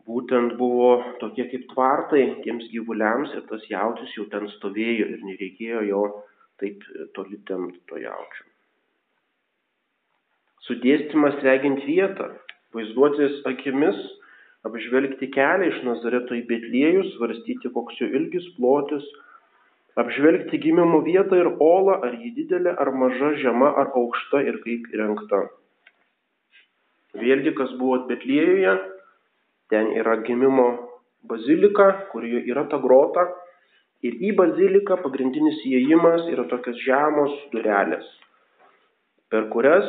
būtent 0.08 0.58
buvo 0.60 0.90
tokie 1.22 1.46
kaip 1.48 1.64
tvartai 1.70 2.20
tiems 2.44 2.66
gyvuliams 2.68 3.32
ir 3.32 3.46
tas 3.48 3.64
jautis 3.70 4.12
jau 4.12 4.26
ten 4.34 4.44
stovėjo 4.58 5.08
ir 5.14 5.24
nereikėjo 5.24 5.86
jo 5.88 6.02
taip 6.60 6.84
toli 7.16 7.40
tempti 7.48 7.80
to 7.88 8.02
jaučio. 8.02 8.44
Sudėstymas 10.68 11.40
regint 11.48 11.80
vietą, 11.88 12.28
vaizduotis 12.76 13.40
akimis, 13.48 13.96
apžvelgti 14.68 15.30
kelią 15.34 15.70
iš 15.72 15.80
Nazareto 15.86 16.36
į 16.36 16.44
Betlėjus, 16.48 17.14
svarstyti 17.16 17.72
koks 17.74 18.00
jo 18.02 18.08
ilgis, 18.18 18.46
plotis, 18.56 19.06
apžvelgti 19.98 20.60
gimimo 20.62 21.00
vietą 21.06 21.38
ir 21.40 21.50
olą, 21.64 21.98
ar 22.06 22.14
ji 22.20 22.34
didelė, 22.36 22.74
ar 22.78 22.92
maža, 22.94 23.32
žema, 23.42 23.72
ar 23.80 23.90
aukšta 23.98 24.44
ir 24.46 24.60
kaip 24.64 24.86
įrengta. 24.94 25.46
Vėlgi, 27.18 27.54
kas 27.58 27.72
buvo 27.80 28.04
Betlėjuje, 28.10 28.76
ten 29.72 29.92
yra 29.98 30.18
gimimo 30.26 30.68
bazilika, 31.28 31.90
kurioje 32.12 32.44
yra 32.52 32.66
ta 32.70 32.78
grota. 32.82 33.26
Ir 34.06 34.14
į 34.22 34.34
baziliką 34.38 35.00
pagrindinis 35.02 35.58
įėjimas 35.66 36.28
yra 36.30 36.44
tokios 36.50 36.78
žemos 36.84 37.32
durelės, 37.50 38.04
per 39.26 39.48
kurias 39.50 39.88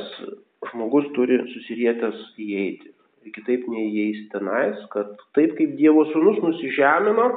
žmogus 0.71 1.11
turi 1.13 1.37
susirietęs 1.51 2.23
įeiti. 2.41 2.89
Kitaip 3.35 3.65
neįeis 3.69 4.25
tenais, 4.31 4.79
kad 4.93 5.11
taip 5.37 5.55
kaip 5.57 5.75
Dievo 5.77 6.05
sūnus 6.09 6.39
nusižemino, 6.43 7.27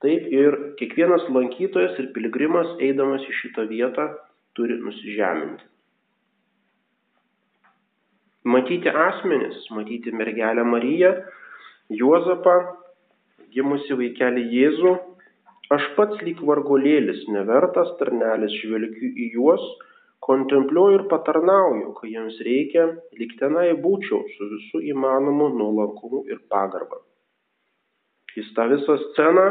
Taip 0.00 0.30
ir 0.32 0.54
kiekvienas 0.80 1.26
lankytojas 1.28 1.98
ir 2.00 2.06
piligrimas, 2.14 2.70
eidamas 2.80 3.24
į 3.28 3.34
šitą 3.36 3.66
vietą, 3.68 4.06
turi 4.56 4.78
nusižeminti. 4.80 5.66
Matyti 8.48 8.88
asmenis, 8.88 9.58
matyti 9.76 10.14
mergelę 10.16 10.64
Mariją, 10.64 11.10
Juozapą, 11.92 12.54
gimusi 13.52 13.98
vaikelį 13.98 14.46
Jėzų, 14.54 14.94
aš 15.76 15.90
pats 15.98 16.24
lyg 16.24 16.40
vargolėlis, 16.48 17.26
nevertas 17.34 17.92
tarnelis, 18.00 18.56
žvelgiu 18.62 19.12
į 19.12 19.30
juos, 19.34 19.66
kontempliuoju 20.24 20.98
ir 20.98 21.04
patarnauju, 21.10 21.92
kai 21.98 22.10
jiems 22.12 22.40
reikia, 22.46 22.86
lyg 23.18 23.36
tenai 23.40 23.70
būčiau 23.84 24.20
su 24.34 24.48
visų 24.54 24.82
įmanomu 24.92 25.48
nuolankumu 25.56 26.24
ir 26.28 26.42
pagarba. 26.52 27.00
Jis 28.36 28.50
tą 28.54 28.68
visą 28.70 28.96
sceną 29.08 29.46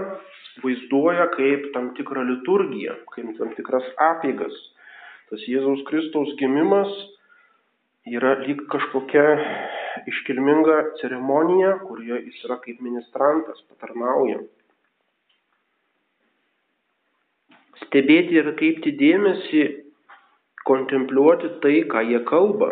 vaizduoja 0.63 1.27
kaip 1.35 1.71
tam 1.73 1.91
tikrą 1.97 2.23
liturgiją, 2.29 2.95
kaip 3.15 3.33
tam 3.39 3.51
tikras 3.57 3.87
apėgas. 4.11 4.55
Tas 5.29 5.43
Jėzaus 5.45 5.83
Kristaus 5.89 6.31
gimimas 6.39 6.93
yra 8.09 8.37
lyg 8.45 8.63
kažkokia 8.71 9.25
iškilminga 10.09 10.77
ceremonija, 11.01 11.75
kurioje 11.87 12.23
jis 12.29 12.45
yra 12.47 12.57
kaip 12.63 12.79
ministrantas, 12.85 13.59
patarnauja. 13.69 14.39
Stebėti 17.83 18.37
ir 18.39 18.51
kreipti 18.59 18.93
dėmesį, 18.99 19.63
kontempliuoti 20.69 21.55
tai, 21.65 21.75
ką 21.91 22.05
jie 22.07 22.23
kalba. 22.29 22.71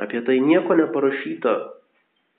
Apie 0.00 0.22
tai 0.28 0.38
nieko 0.44 0.76
neparašyta 0.78 1.56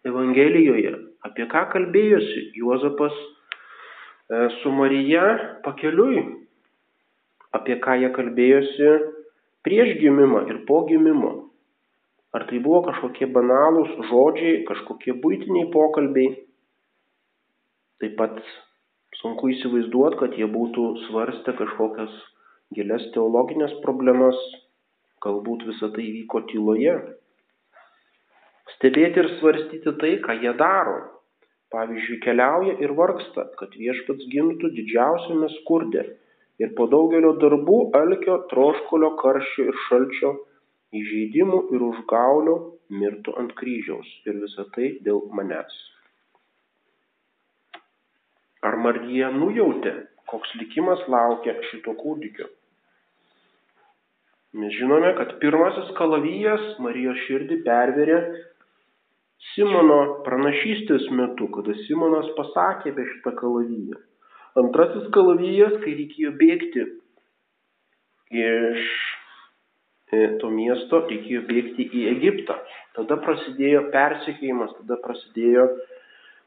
Evangelijoje. 0.08 0.96
Apie 1.26 1.46
ką 1.50 1.68
kalbėjosi 1.74 2.48
Juozapas 2.58 3.18
E, 4.32 4.50
su 4.62 4.72
Marija 4.72 5.24
pakeliui, 5.64 6.22
apie 7.58 7.76
ką 7.84 7.98
jie 8.00 8.10
kalbėjosi 8.16 8.92
prieš 9.68 9.98
gimimą 10.00 10.46
ir 10.48 10.62
po 10.70 10.86
gimimo. 10.88 11.32
Ar 12.32 12.46
tai 12.48 12.62
buvo 12.64 12.80
kažkokie 12.86 13.28
banalūs 13.36 13.92
žodžiai, 14.08 14.62
kažkokie 14.70 15.18
būtiniai 15.26 15.68
pokalbiai. 15.74 16.30
Taip 18.00 18.16
pat 18.22 18.40
sunku 19.20 19.52
įsivaizduoti, 19.52 20.22
kad 20.24 20.40
jie 20.40 20.48
būtų 20.48 20.88
svarstę 21.10 21.58
kažkokias 21.60 22.16
gilias 22.76 23.04
teologinės 23.16 23.74
problemas, 23.86 24.38
galbūt 25.24 25.66
visą 25.70 25.92
tai 25.96 26.06
vyko 26.18 26.44
tyloje. 26.52 26.96
Stebėti 28.76 29.22
ir 29.22 29.30
svarstyti 29.40 29.96
tai, 30.02 30.14
ką 30.24 30.38
jie 30.42 30.54
daro, 30.60 30.98
pavyzdžiui 31.74 32.20
keliauja 32.26 32.78
ir 32.84 32.94
vargsta 32.98 33.48
kad 33.60 33.76
viešpats 33.80 34.28
gimtų 34.34 34.72
didžiausiame 34.78 35.50
skurde 35.60 36.06
ir 36.62 36.74
po 36.78 36.88
daugelio 36.92 37.34
darbų 37.44 37.80
alkio 37.98 38.38
troškulio 38.52 39.14
karščio 39.22 39.68
ir 39.72 39.80
šalčio 39.88 40.34
įžeidimų 41.02 41.62
ir 41.76 41.86
užgaulių 41.88 42.58
mirtų 43.02 43.36
ant 43.42 43.56
kryžiaus 43.60 44.10
ir 44.28 44.42
visa 44.44 44.68
tai 44.76 44.94
dėl 45.06 45.24
manęs. 45.38 45.78
Ar 48.68 48.78
Marija 48.78 49.32
nujautė, 49.34 49.94
koks 50.30 50.52
likimas 50.60 51.02
laukia 51.10 51.56
šito 51.72 51.96
kūdikio? 51.98 52.50
Mes 54.60 54.74
žinome, 54.76 55.14
kad 55.16 55.38
pirmasis 55.40 55.94
kalavijas 55.96 56.64
Marijos 56.84 57.20
širdį 57.28 57.62
perverė 57.64 58.18
Simono 59.52 60.00
pranašystės 60.26 61.08
metu, 61.18 61.48
kada 61.56 61.74
Simonas 61.86 62.28
pasakė 62.38 62.92
apie 62.92 63.06
šitą 63.14 63.34
kalaviją. 63.40 64.00
Antrasis 64.60 65.08
kalavijas, 65.16 65.78
kai 65.84 65.96
reikėjo 65.96 66.34
bėgti 66.42 66.84
iš 68.42 68.84
e, 70.12 70.20
to 70.44 70.52
miesto, 70.52 71.02
reikėjo 71.08 71.46
bėgti 71.48 71.88
į 71.88 72.04
Egiptą. 72.12 72.60
Tada 72.98 73.18
prasidėjo 73.24 73.86
persikėjimas, 73.96 74.76
tada 74.82 75.00
prasidėjo 75.06 75.68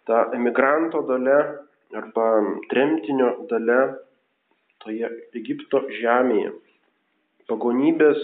ta 0.09 0.27
emigranto 0.37 1.01
dalė 1.09 1.41
arba 1.97 2.29
tremtinio 2.69 3.31
dalė 3.49 3.81
toje 4.85 5.09
Egipto 5.41 5.81
žemėje, 6.01 6.53
pagonybės, 7.51 8.21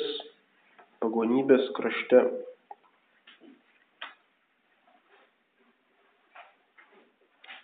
pagonybės 1.02 1.66
krašte. 1.76 2.22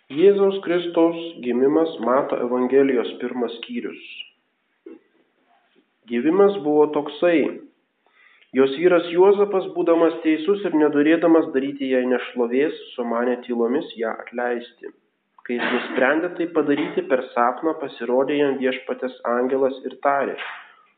Jėzaus 0.07 0.61
Kristaus 0.63 1.17
gimimas 1.43 1.97
mato 1.99 2.37
Evangelijos 2.39 3.09
pirmas 3.21 3.57
skyrius. 3.57 4.03
Gyvimas 6.07 6.55
buvo 6.63 6.85
toksai. 6.95 7.41
Jos 8.55 8.71
vyras 8.79 9.09
Juozapas, 9.11 9.65
būdamas 9.75 10.21
teisus 10.23 10.63
ir 10.69 10.77
nedorėdamas 10.79 11.49
daryti 11.51 11.89
jai 11.89 12.05
nešlovės, 12.07 12.77
sumanė 12.93 13.41
tylomis 13.43 13.89
ją 13.99 14.13
atleisti. 14.23 14.93
Kai 15.43 15.57
jis 15.57 15.73
nusprendė 15.73 16.31
tai 16.37 16.47
padaryti, 16.55 17.03
per 17.11 17.25
sapną 17.33 17.75
pasirodė 17.81 18.39
jam 18.39 18.55
viešpatės 18.61 19.19
angelas 19.33 19.75
ir 19.83 19.99
tarė, 20.07 20.37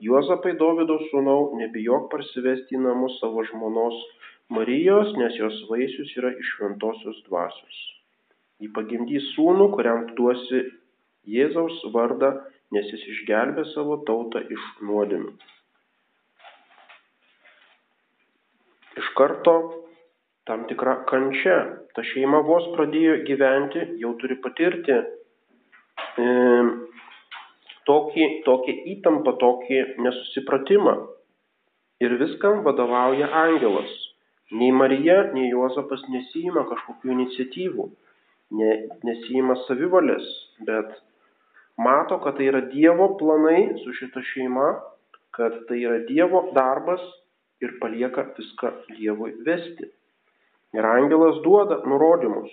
Juozapai 0.03 0.55
Dovido 0.59 0.95
sūnau, 1.09 1.51
nebijok 1.59 2.07
parsivesti 2.13 2.77
į 2.77 2.83
namus 2.85 3.19
savo 3.19 3.43
žmonos 3.49 3.99
Marijos, 4.55 5.11
nes 5.19 5.35
jos 5.37 5.59
vaisius 5.69 6.15
yra 6.17 6.31
iš 6.39 6.55
šventosios 6.55 7.19
dvasios. 7.27 7.83
Ji 8.63 8.71
pagimdys 8.75 9.27
sūnų, 9.35 9.69
kuriam 9.75 10.07
duosi 10.17 10.65
Jėzaus 11.29 11.83
vardą, 11.93 12.33
nes 12.75 12.89
jis 12.95 13.05
išgelbė 13.13 13.67
savo 13.75 14.01
tautą 14.07 14.41
iš 14.47 14.67
nuodėmių. 14.87 15.35
iš 18.99 19.07
karto 19.17 19.55
tam 20.47 20.65
tikra 20.69 21.03
kančia. 21.09 21.57
Ta 21.95 22.03
šeima 22.05 22.41
vos 22.45 22.67
pradėjo 22.75 23.19
gyventi, 23.27 23.85
jau 24.01 24.13
turi 24.21 24.37
patirti 24.43 24.95
e, 24.95 25.03
tokį, 27.89 28.27
tokią 28.45 28.75
įtampą, 28.93 29.35
tokį 29.41 29.81
nesusipratimą. 30.05 30.95
Ir 32.03 32.15
viskam 32.21 32.61
vadovauja 32.63 33.27
angelas. 33.41 33.91
Nei 34.55 34.71
Marija, 34.73 35.27
nei 35.35 35.49
Juozapas 35.51 36.01
nesijima 36.09 36.63
kažkokių 36.69 37.11
iniciatyvų, 37.13 37.83
ne, 38.57 38.69
nesijima 39.05 39.59
savivalės, 39.67 40.25
bet 40.65 40.95
mato, 41.77 42.17
kad 42.23 42.39
tai 42.39 42.47
yra 42.49 42.63
Dievo 42.71 43.11
planai 43.19 43.67
su 43.83 43.93
šita 43.99 44.23
šeima, 44.31 44.71
kad 45.37 45.59
tai 45.67 45.83
yra 45.83 45.99
Dievo 46.07 46.47
darbas 46.55 47.03
ir 47.61 47.75
palieka 47.83 48.25
viską 48.39 48.73
Dievui 48.95 49.35
vesti. 49.45 49.91
Ir 50.73 50.85
angelas 50.85 51.37
duoda 51.45 51.81
nurodymus. 51.85 52.49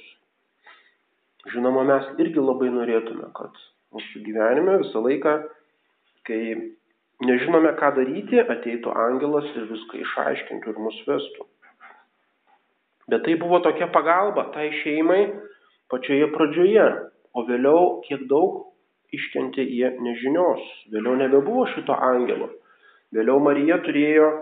Žinoma, 1.53 1.85
mes 1.88 2.12
irgi 2.20 2.42
labai 2.42 2.68
norėtume, 2.75 3.29
kad 3.37 3.57
mūsų 3.94 4.22
gyvenime 4.27 4.79
visą 4.83 5.03
laiką, 5.05 5.35
kai 6.27 6.40
nežinome, 7.27 7.72
ką 7.79 7.92
daryti, 7.99 8.40
ateitų 8.42 8.94
angelas 9.07 9.49
ir 9.55 9.68
viską 9.70 10.01
išaiškintų 10.03 10.72
ir 10.72 10.81
mus 10.83 10.99
vestų. 11.09 11.46
Bet 13.11 13.22
tai 13.27 13.37
buvo 13.38 13.61
tokia 13.62 13.87
pagalba 13.94 14.49
tai 14.55 14.70
šeimai 14.83 15.20
pačioje 15.92 16.27
pradžioje, 16.35 16.87
o 17.37 17.44
vėliau 17.46 18.01
kiek 18.09 18.27
daug 18.31 18.64
iškentė 19.14 19.62
jie 19.62 19.92
nežinios. 20.03 20.64
Vėliau 20.90 21.14
nebebuvo 21.20 21.68
šito 21.77 21.94
angelo. 21.94 22.51
Vėliau 23.14 23.38
Marija 23.40 23.79
turėjo 23.87 24.33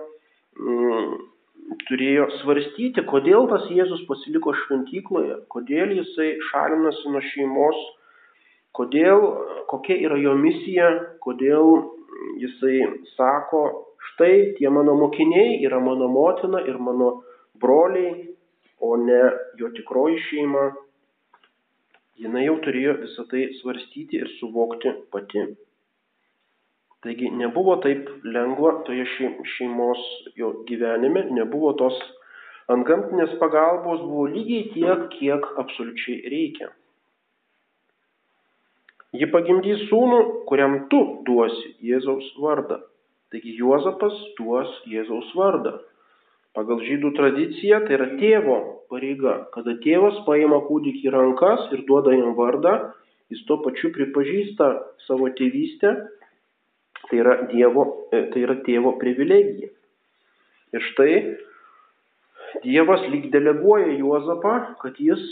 mm, 0.57 1.13
turėjo 1.89 2.29
svarstyti, 2.41 3.05
kodėl 3.09 3.49
tas 3.51 3.67
Jėzus 3.73 4.05
pasiliko 4.09 4.55
šventykloje, 4.65 5.41
kodėl 5.53 5.95
jisai 5.99 6.35
šalinasi 6.51 7.13
nuo 7.13 7.23
šeimos, 7.33 7.81
kodėl, 8.77 9.25
kokia 9.71 9.97
yra 10.07 10.19
jo 10.21 10.35
misija, 10.39 10.91
kodėl 11.25 11.75
jisai 12.43 12.79
sako, 13.15 13.65
štai 14.11 14.55
tie 14.59 14.71
mano 14.71 14.97
mokiniai 14.99 15.61
yra 15.67 15.81
mano 15.81 16.09
motina 16.11 16.63
ir 16.67 16.79
mano 16.79 17.11
broliai, 17.61 18.31
o 18.81 18.97
ne 18.97 19.21
jo 19.59 19.71
tikroji 19.77 20.19
šeima. 20.29 20.65
Jis 22.21 22.35
jau 22.47 22.57
turėjo 22.63 22.99
visą 23.01 23.25
tai 23.31 23.49
svarstyti 23.59 24.21
ir 24.23 24.29
suvokti 24.39 24.93
pati. 25.11 25.49
Taigi 27.05 27.31
nebuvo 27.37 27.75
taip 27.85 28.07
lengva 28.25 28.71
toje 28.87 29.05
šeimos 29.57 30.05
jo 30.39 30.53
gyvenime, 30.69 31.25
nebuvo 31.37 31.75
tos 31.81 31.99
antgamtinės 32.73 33.35
pagalbos, 33.41 34.01
buvo 34.07 34.29
lygiai 34.31 34.71
tiek, 34.73 35.03
kiek 35.19 35.51
absoliučiai 35.61 36.31
reikia. 36.33 36.71
Ji 39.15 39.29
pagimdys 39.31 39.87
sūnų, 39.91 40.21
kuriam 40.49 40.85
tu 40.91 41.01
duosi 41.27 41.75
Jėzaus 41.87 42.33
vardą. 42.43 42.81
Taigi 43.31 43.55
Juozapas 43.59 44.15
duos 44.39 44.71
Jėzaus 44.91 45.31
vardą. 45.39 45.79
Pagal 46.55 46.83
žydų 46.87 47.13
tradiciją 47.17 47.81
tai 47.87 47.97
yra 47.97 48.09
tėvo 48.19 48.59
pareiga. 48.91 49.37
Kada 49.55 49.77
tėvas 49.83 50.21
paima 50.27 50.61
kūdikį 50.67 51.15
rankas 51.15 51.71
ir 51.75 51.83
duoda 51.89 52.15
jam 52.15 52.35
vardą, 52.39 52.75
jis 53.31 53.43
tuo 53.49 53.61
pačiu 53.63 53.91
pripažįsta 53.95 54.71
savo 55.07 55.31
tėvystę 55.39 55.95
Tai 57.09 57.19
yra, 57.19 57.35
dievo, 57.53 58.09
e, 58.13 58.23
tai 58.33 58.45
yra 58.47 58.57
tėvo 58.65 58.95
privilegija. 59.01 59.69
Ir 60.75 60.87
štai 60.91 61.17
Dievas 62.63 63.03
lyg 63.11 63.33
deleguoja 63.33 63.97
Juozapą, 63.99 64.55
kad 64.81 64.99
jis 65.03 65.23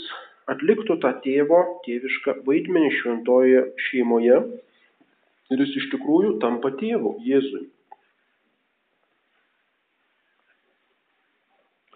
atliktų 0.51 0.97
tą 1.03 1.13
tėvo 1.23 1.61
tėvišką 1.85 2.41
vaidmenį 2.47 2.91
šventoje 2.99 3.63
šeimoje 3.87 4.41
ir 5.53 5.63
jis 5.63 5.77
iš 5.81 5.87
tikrųjų 5.93 6.37
tampa 6.43 6.73
tėvu 6.79 7.17
Jėzui. 7.27 7.65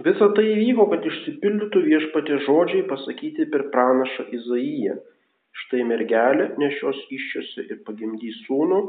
Visa 0.05 0.27
tai 0.38 0.43
įvyko, 0.51 0.86
kad 0.91 1.05
išsipildytų 1.10 1.79
viešpatė 1.88 2.38
žodžiai 2.45 2.83
pasakyti 2.89 3.47
per 3.53 3.65
pranašą 3.73 4.27
Izaiją. 4.38 4.99
Štai 5.63 5.81
mergelė 5.89 6.51
nešios 6.62 6.99
iščiose 7.15 7.65
ir 7.65 7.79
pagimdys 7.88 8.43
sūnų 8.45 8.81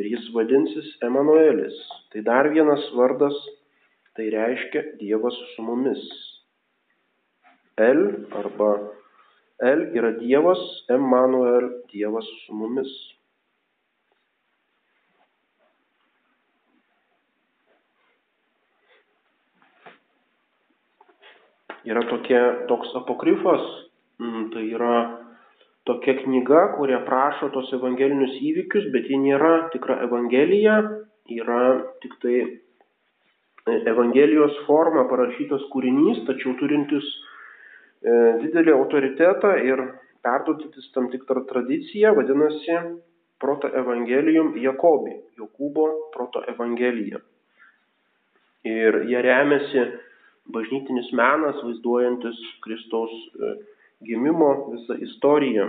ir 0.00 0.08
jis 0.14 0.30
vadinsis 0.32 0.88
Emanuelis. 1.04 1.76
Tai 2.12 2.24
dar 2.24 2.48
vienas 2.54 2.88
vardas, 2.96 3.36
tai 4.16 4.30
reiškia 4.32 4.96
Dievas 5.02 5.36
su 5.52 5.66
mumis. 5.66 6.08
El 7.76 8.26
arba 8.32 8.92
El 9.58 9.92
yra 9.96 10.12
Dievas, 10.12 10.58
Emanuel, 10.88 11.84
Dievas 11.92 12.24
su 12.46 12.54
mumis. 12.54 12.88
Yra 21.84 22.02
tokia, 22.08 22.66
toks 22.66 22.96
apokrifas, 22.96 23.62
mm, 24.18 24.48
tai 24.52 24.64
yra 24.72 24.96
tokia 25.84 26.16
knyga, 26.24 26.76
kuri 26.76 26.96
aprašo 26.96 27.52
tos 27.52 27.70
evangelinius 27.76 28.40
įvykius, 28.40 28.88
bet 28.92 29.06
ji 29.06 29.20
nėra 29.20 29.68
tikra 29.70 30.00
evangelija, 30.08 30.80
yra 31.28 31.60
tik 32.00 32.16
tai 32.24 32.36
e, 32.40 32.50
Evangelijos 33.92 34.64
forma 34.66 35.04
parašytas 35.10 35.68
kūrinys, 35.72 36.24
tačiau 36.26 36.56
turintis 36.58 37.06
didelį 38.42 38.74
autoritetą 38.76 39.52
ir 39.66 39.82
perduotis 40.26 40.90
tam 40.94 41.10
tikrą 41.12 41.44
tradiciją, 41.50 42.14
vadinasi 42.18 42.80
Proto 43.40 43.68
Evangelium 43.68 44.54
Jakobi, 44.56 45.12
Jokūbo 45.36 45.86
Proto 46.14 46.40
Evangelija. 46.48 47.18
Ir 48.66 49.02
jie 49.10 49.22
remiasi 49.22 49.82
bažnytinis 50.54 51.10
menas, 51.12 51.58
vaizduojantis 51.62 52.38
Kristaus 52.64 53.12
e, 53.12 53.52
gimimo 54.06 54.50
visą 54.72 54.96
istoriją. 55.04 55.68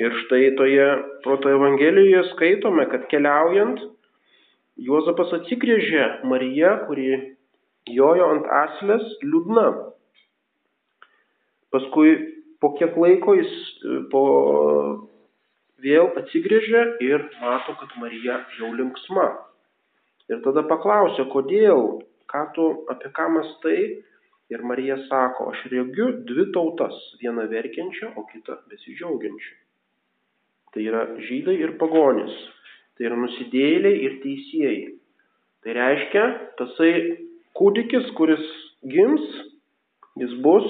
Ir 0.00 0.14
štai 0.24 0.54
toje 0.58 0.86
proto 1.24 1.50
Evangelijoje 1.52 2.28
skaitome, 2.34 2.86
kad 2.92 3.08
keliaujant 3.12 3.82
Juozapas 4.80 5.34
atsigrėžė 5.36 6.04
Mariją, 6.24 6.70
kuri 6.86 7.10
jojo 7.90 8.30
ant 8.36 8.46
aslės 8.62 9.02
liūdna. 9.26 9.66
Paskui 11.74 12.16
po 12.60 12.72
kiek 12.78 12.96
laiko 12.98 13.36
jis 13.38 13.52
po 14.12 14.24
vėl 15.80 16.10
atsigrėžė 16.20 16.82
ir 17.06 17.24
mato, 17.40 17.76
kad 17.80 17.94
Marija 18.02 18.42
jau 18.58 18.72
linksma. 18.76 19.30
Ir 20.30 20.42
tada 20.44 20.62
paklausė, 20.68 21.24
kodėl, 21.32 22.00
ką 22.30 22.42
tu 22.54 22.66
apie 22.92 23.10
ką 23.14 23.26
mastai, 23.34 23.80
Ir 24.50 24.62
Marija 24.66 24.96
sako, 25.06 25.52
aš 25.52 25.60
regiu 25.70 26.08
dvi 26.26 26.48
tautas, 26.54 26.96
vieną 27.22 27.44
verkiančią, 27.52 28.08
o 28.18 28.24
kitą 28.32 28.56
besidžiaugiančią. 28.70 29.52
Tai 30.74 30.86
yra 30.90 31.02
žydai 31.28 31.54
ir 31.62 31.76
pagonis. 31.78 32.34
Tai 32.98 33.06
yra 33.06 33.18
nusidėjėliai 33.20 34.00
ir 34.08 34.16
teisėjai. 34.24 34.80
Tai 35.62 35.76
reiškia, 35.78 36.24
tasai 36.58 36.90
kūdikis, 37.60 38.10
kuris 38.18 38.42
gims, 38.90 39.28
jis 40.18 40.34
bus 40.42 40.66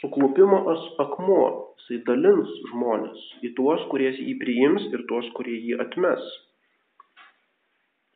suklupimo 0.00 0.64
akmuo. 1.04 1.48
Jisai 1.80 2.04
dalins 2.06 2.50
žmonės 2.70 3.24
į 3.46 3.54
tuos, 3.56 3.82
kurie 3.90 4.10
jį 4.12 4.36
priims 4.40 4.84
ir 4.92 5.04
tuos, 5.08 5.26
kurie 5.36 5.56
jį 5.58 5.80
atmes. 5.82 6.22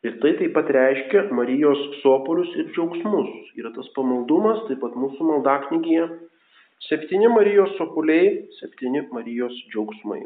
Ir 0.04 0.18
tai 0.20 0.34
taip 0.36 0.52
pat 0.52 0.68
reiškia 0.76 1.30
Marijos 1.32 1.80
sopolius 2.02 2.52
ir 2.60 2.68
džiaugsmus. 2.74 3.30
Yra 3.56 3.72
tas 3.72 3.88
pamaldumas, 3.96 4.60
taip 4.68 4.82
pat 4.84 4.96
mūsų 5.00 5.28
maldaknygyje. 5.30 6.08
Septyni 6.84 7.30
Marijos 7.32 7.72
sopuliai, 7.78 8.44
septyni 8.58 9.06
Marijos 9.14 9.56
džiaugsmai. 9.72 10.20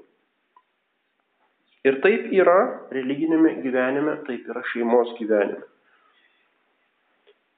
Ir 1.87 2.01
taip 2.03 2.27
yra 2.35 2.59
religinėme 2.90 3.55
gyvenime, 3.62 4.16
taip 4.27 4.51
yra 4.51 4.64
šeimos 4.73 5.14
gyvenime. 5.21 5.62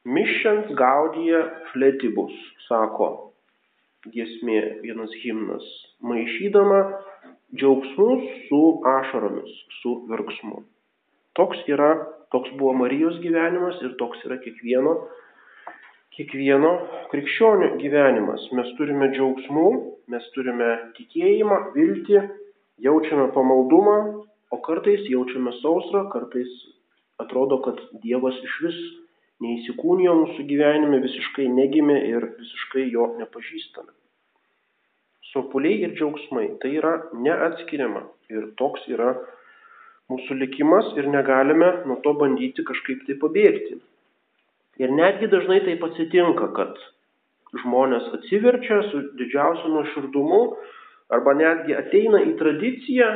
Miščiant 0.05 0.71
gaudija 0.77 1.41
fletibus, 1.73 2.37
sako 2.69 3.30
giesmė 4.15 4.61
vienas 4.85 5.13
himnas, 5.23 5.67
maišydama 6.05 6.81
džiaugsmus 7.57 8.27
su 8.49 8.61
ašaromis, 8.87 9.55
su 9.81 9.95
verksmu. 10.11 10.63
Toks 11.39 11.63
yra, 11.71 11.91
toks 12.35 12.53
buvo 12.59 12.75
Marijos 12.83 13.19
gyvenimas 13.25 13.81
ir 13.85 13.97
toks 14.03 14.23
yra 14.27 14.39
kiekvieno, 14.43 14.97
kiekvieno 16.17 16.73
krikščionio 17.13 17.75
gyvenimas. 17.83 18.47
Mes 18.57 18.73
turime 18.79 19.11
džiaugsmų, 19.15 19.69
mes 20.11 20.27
turime 20.35 20.71
tikėjimą, 20.99 21.61
viltį, 21.77 22.25
jaučiame 22.87 23.31
pamaldumą, 23.37 23.97
o 24.51 24.59
kartais 24.67 25.07
jaučiame 25.11 25.55
sausrą, 25.61 26.09
kartais 26.15 26.51
atrodo, 27.23 27.61
kad 27.67 27.81
Dievas 28.03 28.39
iš 28.47 28.59
vis 28.67 28.81
neįsikūnijo 29.45 30.17
mūsų 30.25 30.45
gyvenime, 30.51 31.01
visiškai 31.05 31.49
negimė 31.55 31.99
ir 32.11 32.31
visiškai 32.41 32.87
jo 32.93 33.15
nepažįstame. 33.21 33.93
Sopuliai 35.33 35.85
ir 35.87 35.95
džiaugsmai 35.95 36.47
tai 36.63 36.73
yra 36.81 36.97
neatskiriama 37.27 38.03
ir 38.35 38.49
toks 38.59 38.87
yra 38.91 39.13
mūsų 40.11 40.39
likimas 40.41 40.91
ir 40.99 41.07
negalime 41.11 41.71
nuo 41.87 42.01
to 42.05 42.15
bandyti 42.19 42.65
kažkaip 42.67 43.07
tai 43.07 43.17
pabėgti. 43.23 43.79
Ir 44.83 44.95
netgi 44.97 45.29
dažnai 45.31 45.61
taip 45.67 45.85
atsitinka, 45.87 46.51
kad 46.57 46.79
žmonės 47.63 48.09
atsiverčia 48.19 48.81
su 48.91 49.03
didžiausiu 49.19 49.75
nuoširdumu 49.75 50.41
arba 51.15 51.35
netgi 51.39 51.77
ateina 51.79 52.23
į 52.27 52.37
tradiciją 52.41 53.11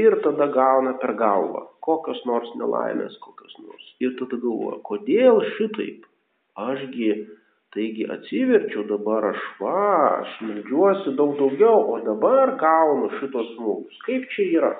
ir 0.00 0.18
tada 0.24 0.48
gauna 0.54 0.96
per 1.02 1.14
galvą 1.18 1.66
kokios 1.84 2.20
nors 2.28 2.50
nelaimės, 2.60 3.16
kokios 3.24 3.56
nors. 3.62 3.86
Ir 4.04 4.14
tada 4.20 4.38
galvoja, 4.40 4.78
kodėl 4.86 5.42
šitaip? 5.56 6.06
Ašgi, 6.60 7.10
taigi 7.74 8.06
atsiverčiau 8.10 8.84
dabar 8.88 9.30
aš 9.30 9.42
va, 9.62 9.80
aš 10.20 10.36
meldžiuosi 10.46 11.14
daug 11.18 11.36
daugiau, 11.38 11.82
o 11.94 11.98
dabar 12.06 12.56
gaunu 12.60 13.10
šitos 13.18 13.52
smūgius. 13.56 14.00
Kaip 14.06 14.26
čia 14.34 14.46
yra? 14.58 14.72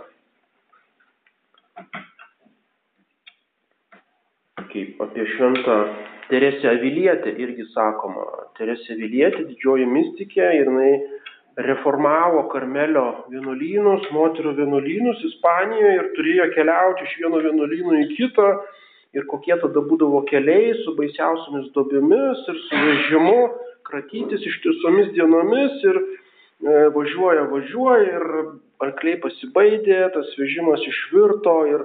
Kaip 4.70 5.02
apie 5.02 5.26
šventą 5.34 5.76
Teresę 6.30 6.68
Avilietę 6.70 7.32
irgi 7.42 7.64
sakoma. 7.74 8.22
Teresė 8.58 8.94
Avilietė, 8.94 9.48
didžioji 9.48 9.86
mystikė, 9.90 10.44
ir 10.60 10.68
jinai 10.70 10.92
reformavo 11.66 12.44
Karmelio 12.52 13.06
vienuolynus, 13.32 14.06
moterų 14.14 14.52
vienuolynus 14.60 15.24
Ispanijoje 15.26 15.96
ir 15.96 16.10
turėjo 16.18 16.46
keliauti 16.54 17.08
iš 17.08 17.16
vieno 17.22 17.42
vienuolyno 17.46 17.96
į 18.04 18.06
kitą. 18.14 18.46
Ir 19.16 19.26
kokie 19.30 19.56
tada 19.58 19.82
būdavo 19.82 20.22
keliai 20.30 20.74
su 20.84 20.94
baisiausiamis 20.98 21.70
dobėmis 21.74 22.44
ir 22.52 22.60
su 22.66 22.82
vežimu, 22.86 23.40
kratytis 23.88 24.44
ištisomis 24.46 25.10
dienomis 25.16 25.80
ir 25.82 25.98
e, 25.98 26.04
važiuoja, 26.94 27.48
važiuoja 27.50 28.04
ir 28.20 28.26
arkliai 28.86 29.18
pasibaidė, 29.24 30.04
tas 30.14 30.30
vežimas 30.38 30.84
išvirto 30.86 31.56
ir, 31.72 31.84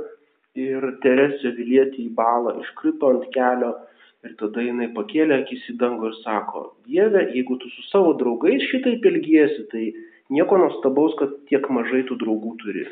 ir 0.67 0.85
Teresė 1.01 1.55
Vilietė 1.57 2.03
į 2.05 2.13
balą 2.19 2.59
iškrito 2.61 3.09
ant 3.15 3.25
kelio 3.33 3.73
Ir 4.25 4.33
tada 4.39 4.63
jinai 4.63 4.87
pakėlė 4.95 5.35
akis 5.43 5.67
į 5.69 5.75
dangų 5.77 6.09
ir 6.09 6.15
sako, 6.23 6.61
Dieve, 6.89 7.21
jeigu 7.35 7.59
tu 7.61 7.69
su 7.69 7.83
savo 7.91 8.15
draugais 8.17 8.63
šitaip 8.71 9.03
ilgiesi, 9.05 9.65
tai 9.69 9.83
nieko 10.33 10.57
nuostabaus, 10.57 11.13
kad 11.19 11.35
tiek 11.51 11.67
mažai 11.69 12.01
tų 12.09 12.17
draugų 12.23 12.55
turi. 12.63 12.85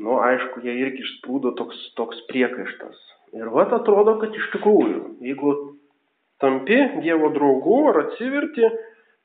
Nu, 0.00 0.18
aišku, 0.18 0.62
jie 0.66 0.74
irgi 0.82 1.04
išsprūdo 1.04 1.54
toks, 1.58 1.78
toks 1.98 2.18
priekaištas. 2.30 2.98
Ir 3.38 3.50
vat 3.54 3.72
atrodo, 3.74 4.16
kad 4.22 4.34
iš 4.34 4.48
tikrųjų, 4.54 5.00
jeigu 5.22 5.52
tampi 6.42 6.80
Dievo 7.02 7.30
draugu 7.34 7.78
ar 7.92 8.00
atsiverti, 8.04 8.66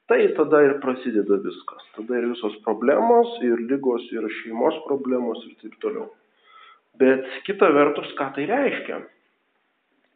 tai 0.09 0.23
tada 0.37 0.61
ir 0.65 0.77
prasideda 0.83 1.39
viskas. 1.41 1.85
Tada 1.97 2.17
ir 2.17 2.29
visos 2.31 2.55
problemos, 2.65 3.35
ir 3.45 3.61
lygos, 3.69 4.05
ir 4.13 4.25
šeimos 4.41 4.77
problemos 4.85 5.41
ir 5.45 5.57
taip 5.61 5.77
toliau. 5.81 6.09
Bet 7.01 7.25
kita 7.47 7.69
vertus, 7.73 8.09
ką 8.17 8.31
tai 8.37 8.45
reiškia? 8.49 9.01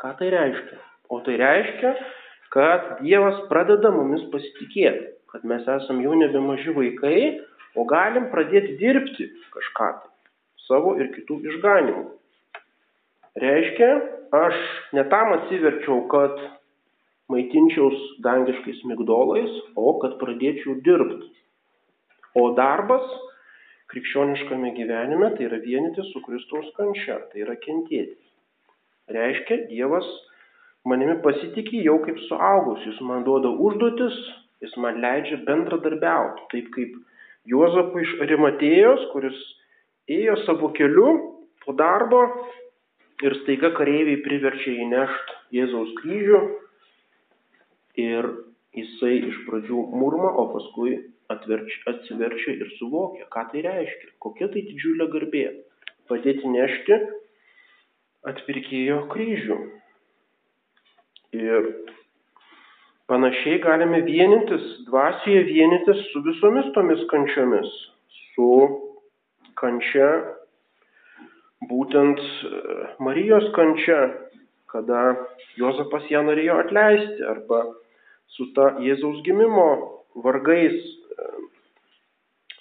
Ką 0.02 0.14
tai 0.20 0.32
reiškia? 0.34 0.80
O 1.14 1.20
tai 1.26 1.38
reiškia, 1.42 1.94
kad 2.54 2.90
Dievas 3.02 3.44
pradeda 3.50 3.92
mumis 3.94 4.26
pasitikėti, 4.34 5.12
kad 5.34 5.46
mes 5.50 5.66
esam 5.80 6.02
jau 6.06 6.14
nebe 6.18 6.42
maži 6.42 6.74
vaikai, 6.74 7.20
o 7.78 7.86
galim 7.90 8.30
pradėti 8.34 8.78
dirbti 8.82 9.30
kažką 9.54 9.90
tai, 10.02 10.13
savo 10.68 10.96
ir 11.00 11.12
kitų 11.16 11.40
išganimų. 11.52 12.04
Reiškia, 13.44 13.92
aš 14.38 14.58
ne 14.94 15.04
tam 15.10 15.34
atsiverčiau, 15.38 16.04
kad 16.12 16.36
maitinčiaus 17.34 18.00
dangiškais 18.26 18.84
migdolais, 18.90 19.54
o 19.76 19.96
kad 20.02 20.20
pradėčiau 20.22 20.78
dirbti. 20.86 21.32
O 22.38 22.50
darbas 22.58 23.08
krikščioniškame 23.94 24.74
gyvenime 24.78 25.32
tai 25.38 25.48
yra 25.48 25.60
vienyti 25.62 26.06
su 26.10 26.22
Kristaus 26.26 26.70
kančia, 26.78 27.20
tai 27.32 27.44
yra 27.46 27.56
kentėti. 27.62 28.18
Reiškia, 29.14 29.66
Dievas 29.70 30.08
manimi 30.90 31.18
pasitikė 31.26 31.84
jau 31.86 32.00
kaip 32.06 32.22
suaugus, 32.28 32.86
jis 32.88 33.02
man 33.06 33.26
duoda 33.28 33.52
užduotis, 33.52 34.16
jis 34.64 34.74
man 34.82 35.02
leidžia 35.04 35.42
bendradarbiauti, 35.48 36.48
taip 36.54 36.72
kaip 36.76 36.96
Juozapui 37.50 38.06
iš 38.06 38.14
Arimatėjos, 38.24 39.10
kuris 39.12 39.40
ėjo 40.12 40.36
savo 40.44 40.72
keliu 40.76 41.14
po 41.64 41.76
darbo 41.80 42.24
ir 43.24 43.36
staiga 43.44 43.72
kareiviai 43.78 44.22
priverčia 44.26 44.76
įnešti 44.84 45.40
Jėzaus 45.56 45.94
kryžių 46.02 46.42
ir 48.04 48.30
jisai 48.74 49.20
iš 49.30 49.38
pradžių 49.48 49.84
murma, 49.94 50.32
o 50.34 50.48
paskui 50.52 50.98
atverč, 51.32 51.76
atsiverčia 51.88 52.58
ir 52.58 52.72
suvokia, 52.80 53.28
ką 53.32 53.46
tai 53.52 53.64
reiškia, 53.66 54.14
kokia 54.24 54.50
tai 54.52 54.66
didžiulė 54.66 55.08
garbė 55.14 55.44
padėti 56.10 56.50
nešti 56.52 56.98
atpirkėjo 58.28 59.00
kryžių. 59.14 59.58
Ir 61.38 61.70
panašiai 63.10 63.62
galime 63.64 64.04
vienintis, 64.06 64.66
dvasioje 64.90 65.46
vienintis 65.48 66.04
su 66.12 66.22
visomis 66.26 66.70
tomis 66.76 67.02
kančiomis, 67.14 67.72
su 68.34 68.50
kančia, 69.64 70.10
būtent 71.70 72.20
e, 72.20 72.52
Marijos 73.04 73.48
kančia, 73.56 74.00
kada 74.74 75.04
Jozapas 75.60 76.10
ją 76.12 76.24
norėjo 76.28 76.60
atleisti, 76.66 77.24
arba 77.30 77.64
su 78.36 78.50
ta 78.58 78.74
Jėzaus 78.84 79.22
gimimo 79.26 79.68
vargais, 80.26 80.76
e, 80.76 81.30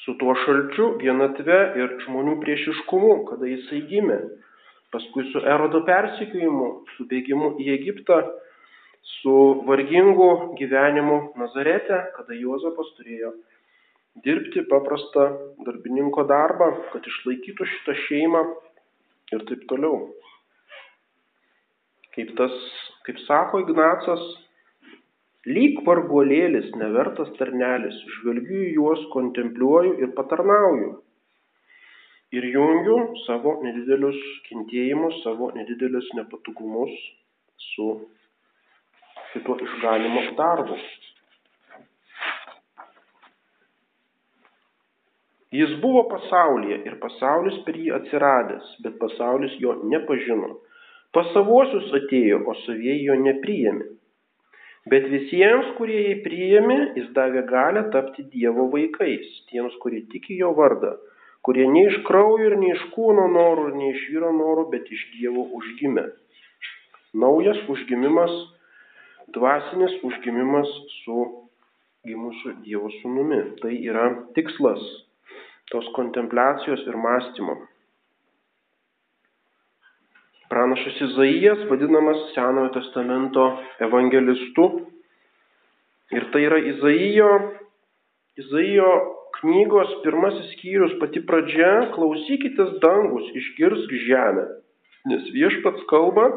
su 0.04 0.14
tuo 0.20 0.36
šalčiu, 0.44 0.92
vienatve 1.02 1.58
ir 1.78 1.98
žmonių 2.06 2.38
priešiškumu, 2.42 3.12
kada 3.30 3.50
jisai 3.50 3.82
gimė. 3.90 4.20
Paskui 4.92 5.24
su 5.30 5.40
erodo 5.48 5.84
persikėjimu, 5.88 6.68
su 6.96 7.06
bėgimu 7.08 7.54
į 7.62 7.70
Egiptą, 7.78 8.18
su 9.20 9.36
vargingu 9.66 10.56
gyvenimu 10.58 11.32
Nazarete, 11.40 12.02
kada 12.16 12.36
Juozapas 12.36 12.90
turėjo 12.98 13.32
dirbti 14.24 14.64
paprastą 14.70 15.26
darbininko 15.66 16.26
darbą, 16.28 16.68
kad 16.92 17.06
išlaikytų 17.08 17.68
šitą 17.74 17.96
šeimą 18.06 18.42
ir 19.32 19.44
taip 19.48 19.64
toliau. 19.70 20.10
Kaip, 22.12 22.34
tas, 22.36 22.56
kaip 23.06 23.22
sako 23.24 23.62
Ignacas, 23.64 24.24
lyg 25.48 25.80
varguolėlis, 25.86 26.68
nevertas 26.76 27.32
tarnelis, 27.38 27.96
žvelgiu 28.18 28.66
į 28.66 28.74
juos, 28.76 29.06
kontempliuoju 29.14 29.96
ir 30.04 30.12
patarnauju 30.18 30.92
ir 32.32 32.46
jungiu 32.48 32.96
savo 33.26 33.58
nedidelius 33.64 34.18
kentėjimus, 34.48 35.18
savo 35.24 35.50
nedidelius 35.56 36.08
nepatogumus 36.16 36.92
su 37.60 37.88
šituo 39.32 39.58
išganimo 39.66 40.22
darbu. 40.38 40.78
Jis 45.52 45.74
buvo 45.82 46.06
pasaulyje 46.10 46.78
ir 46.88 46.98
pasaulis 47.02 47.58
per 47.66 47.76
jį 47.76 47.92
atsiradęs, 47.98 48.76
bet 48.84 48.98
pasaulis 49.00 49.58
jo 49.60 49.76
nepažino. 49.92 50.54
Pas 51.12 51.28
savuosius 51.34 51.90
atėjo, 51.98 52.40
o 52.48 52.56
savieji 52.64 53.08
jo 53.10 53.18
nepriėmė. 53.20 53.88
Bet 54.92 55.06
visiems, 55.12 55.74
kurie 55.78 56.00
jį 56.08 56.14
priėmė, 56.24 56.78
jis 56.96 57.10
davė 57.16 57.44
galę 57.50 57.84
tapti 57.94 58.24
Dievo 58.32 58.70
vaikais, 58.72 59.28
tiems, 59.52 59.76
kurie 59.84 60.06
tiki 60.14 60.40
jo 60.40 60.54
vardą 60.58 60.96
kurie 61.42 61.66
ne 61.68 61.86
iš 61.90 61.98
kraujo 62.06 62.46
ir 62.46 62.56
ne 62.58 62.70
iš 62.72 62.82
kūno 62.94 63.26
norų, 63.34 63.68
ne 63.74 63.90
iš 63.92 64.02
vyro 64.12 64.30
norų, 64.36 64.68
bet 64.74 64.90
iš 64.94 65.02
Dievo 65.16 65.44
užgimė. 65.58 66.06
Naujas 67.18 67.58
užgimimas, 67.72 68.32
dvasinis 69.34 69.96
užgimimas 70.06 70.70
su 71.02 71.24
gimusiu 72.06 72.54
Dievo 72.66 72.92
sūnumi. 73.00 73.42
Tai 73.62 73.72
yra 73.74 74.06
tikslas 74.38 74.84
tos 75.72 75.88
kontempliacijos 75.96 76.84
ir 76.86 76.96
mąstymo. 76.96 77.56
Pranašas 80.52 81.00
Izaijas 81.00 81.64
vadinamas 81.70 82.18
Senojo 82.34 82.68
testamento 82.74 83.44
evangelistu. 83.80 84.66
Ir 86.12 86.26
tai 86.32 86.42
yra 86.44 86.58
Izaijo, 86.60 87.30
Izaijo 88.36 88.90
knygos 89.38 89.94
pirmasis 90.04 90.50
skyrius 90.52 90.92
pati 91.00 91.22
pradžia, 91.24 91.70
klausykitės 91.94 92.76
dangus, 92.84 93.30
išgirsk 93.40 93.96
žemę. 94.04 94.44
Nes 95.08 95.24
viešpats 95.32 95.88
kalba, 95.90 96.28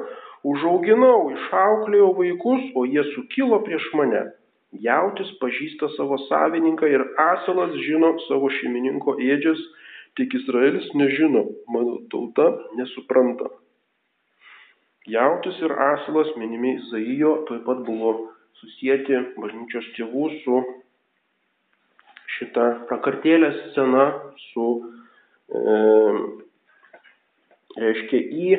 užauginau, 0.48 1.34
išauklėjau 1.36 2.14
vaikus, 2.22 2.72
o 2.80 2.88
jie 2.88 3.04
sukilo 3.12 3.60
prieš 3.68 3.92
mane. 4.00 4.24
Jautis 4.84 5.32
pažįsta 5.42 5.90
savo 5.96 6.18
savininką 6.28 6.90
ir 6.92 7.04
asilas 7.22 7.76
žino 7.86 8.14
savo 8.28 8.50
šeimininko 8.58 9.18
ėdžias, 9.22 9.62
tik 10.20 10.34
Izraelis 10.40 10.88
nežino, 10.96 11.46
mano 11.72 12.00
tauta 12.12 12.48
nesupranta. 12.80 13.52
Jautis 15.06 15.60
ir 15.62 15.76
asilas 15.92 16.32
minimi 16.40 16.78
Izaijo 16.80 17.36
taip 17.50 17.66
pat 17.68 17.84
buvo 17.88 18.16
susijęti 18.62 19.20
bažnyčios 19.38 19.92
tėvų 19.98 20.30
su 20.42 20.64
šita 22.36 22.66
prakartėlės 22.90 23.60
scena, 23.70 24.06
su, 24.50 24.66
e, 25.52 25.76
reiškia, 27.80 28.20
į 28.46 28.50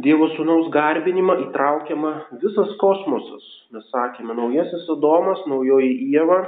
Dievo 0.00 0.30
sūnaus 0.32 0.70
garbinimą 0.72 1.34
įtraukiama 1.46 2.12
visas 2.40 2.70
kosmosas. 2.80 3.46
Mes 3.74 3.84
sakėme, 3.92 4.32
naujasis 4.38 4.86
Adomas, 4.94 5.42
naujoji 5.50 5.90
Ieva, 6.08 6.38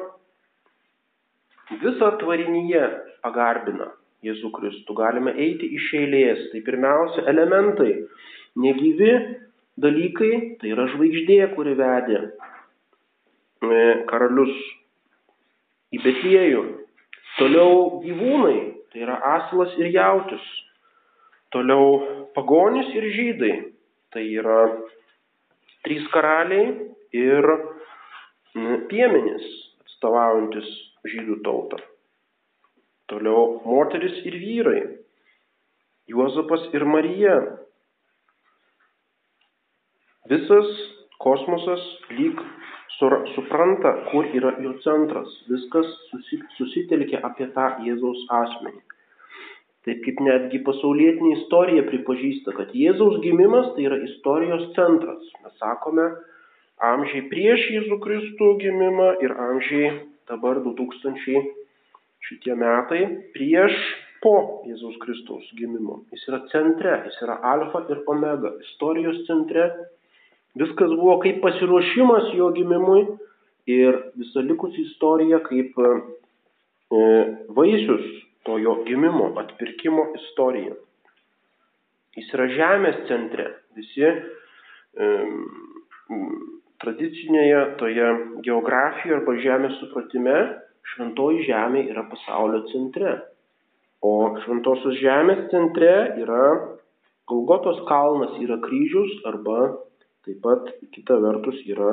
visą 1.82 2.12
tvarinyje 2.22 2.84
pagarbina 3.24 3.90
Jėzų 4.24 4.52
Kristų. 4.56 4.96
Galime 4.96 5.34
eiti 5.34 5.68
iš 5.76 5.88
eilės. 5.98 6.46
Tai 6.52 6.62
pirmiausia, 6.64 7.26
elementai, 7.32 7.92
negyvi 8.62 9.12
dalykai, 9.82 10.32
tai 10.60 10.72
yra 10.72 10.86
žvaigždė, 10.94 11.40
kuri 11.56 11.74
vedė 11.78 12.18
e, 12.22 13.82
karalius 14.10 14.54
į 15.92 16.02
Betliejų. 16.04 16.64
Toliau 17.40 18.02
gyvūnai, 18.04 18.58
tai 18.92 19.04
yra 19.06 19.18
asilas 19.36 19.74
ir 19.80 19.90
jautis. 19.92 20.44
Toliau 21.52 21.86
pagonis 22.36 22.88
ir 22.96 23.06
žydai, 23.12 23.54
tai 24.12 24.24
yra 24.40 24.60
trys 25.84 26.06
karaliai 26.14 26.72
ir 27.12 27.48
piemenys 28.88 29.44
atstovaujantis 29.84 30.68
žydų 31.12 31.40
tautą. 31.44 31.80
Toliau 33.12 33.60
moteris 33.66 34.16
ir 34.24 34.38
vyrai, 34.40 34.82
Juozapas 36.10 36.64
ir 36.74 36.84
Marija. 36.84 37.34
Visas 40.30 40.70
kosmosas 41.22 41.84
lyg 42.18 42.40
supranta, 43.34 43.92
kur 44.10 44.26
yra 44.34 44.52
jo 44.64 44.72
centras. 44.84 45.30
Viskas 45.50 45.88
susitelkia 46.56 47.22
apie 47.28 47.48
tą 47.54 47.68
Jėzaus 47.86 48.24
asmenį. 48.40 48.82
Taip 49.82 50.04
kaip 50.04 50.20
netgi 50.22 50.60
pasaulietinė 50.62 51.32
istorija 51.40 51.82
pripažįsta, 51.88 52.54
kad 52.54 52.70
Jėzaus 52.76 53.18
gimimas 53.24 53.72
tai 53.74 53.88
yra 53.88 53.98
istorijos 54.06 54.68
centras. 54.76 55.24
Mes 55.42 55.56
sakome, 55.58 56.04
amžiai 56.92 57.24
prieš 57.32 57.66
Jėzų 57.74 57.98
Kristų 58.04 58.52
gimimą 58.62 59.08
ir 59.26 59.34
amžiai 59.48 59.90
dabar 60.30 60.62
2000 60.62 61.42
šitie 62.28 62.54
metai 62.54 63.02
prieš 63.34 63.74
po 64.22 64.62
Jėzaus 64.68 64.96
Kristaus 65.02 65.50
gimimo. 65.58 66.04
Jis 66.14 66.28
yra 66.30 66.44
centre, 66.52 66.94
jis 67.08 67.18
yra 67.26 67.40
alfa 67.42 67.82
ir 67.90 68.04
omega, 68.06 68.54
istorijos 68.62 69.24
centre. 69.26 69.66
Viskas 70.58 70.94
buvo 70.94 71.18
kaip 71.24 71.40
pasiruošimas 71.42 72.30
jo 72.38 72.52
gimimui 72.54 73.06
ir 73.66 73.98
visa 74.18 74.46
likusi 74.46 74.84
istorija 74.86 75.40
kaip 75.42 75.74
e, 75.82 75.92
vaisius 77.56 78.06
to 78.46 78.58
jo 78.58 78.76
gimimo, 78.86 79.32
atpirkimo 79.42 80.08
istorija. 80.18 80.74
Jis 82.16 82.32
yra 82.36 82.48
žemės 82.52 82.98
centre. 83.08 83.46
Visi 83.76 84.04
e, 84.04 85.08
tradicinėje 86.82 87.62
toje 87.80 88.08
geografijoje 88.44 89.18
arba 89.20 89.36
žemės 89.46 89.78
supratime 89.80 90.36
šventoji 90.92 91.46
žemė 91.48 91.86
yra 91.92 92.04
pasaulio 92.10 92.64
centre. 92.72 93.16
O 94.02 94.12
šventosios 94.44 94.98
žemės 95.00 95.46
centre 95.52 95.92
yra 96.20 96.44
Golgotos 97.30 97.78
kalnas, 97.86 98.34
yra 98.42 98.58
kryžius 98.60 99.12
arba 99.30 99.70
taip 100.26 100.40
pat 100.42 100.66
kita 100.94 101.16
vertus 101.22 101.60
yra 101.70 101.92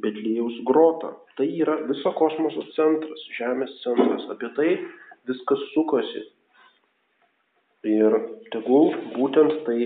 Betlėjaus 0.00 0.56
grota. 0.64 1.12
Tai 1.36 1.46
yra 1.46 1.76
viso 1.88 2.10
kosmoso 2.16 2.64
centras, 2.74 3.22
žemės 3.36 3.74
centras. 3.84 4.24
Apie 4.32 4.48
tai 4.56 4.70
viskas 5.28 5.64
sukosi. 5.74 6.24
Ir 7.88 8.16
tegul 8.52 8.92
būtent 9.16 9.62
tai 9.66 9.80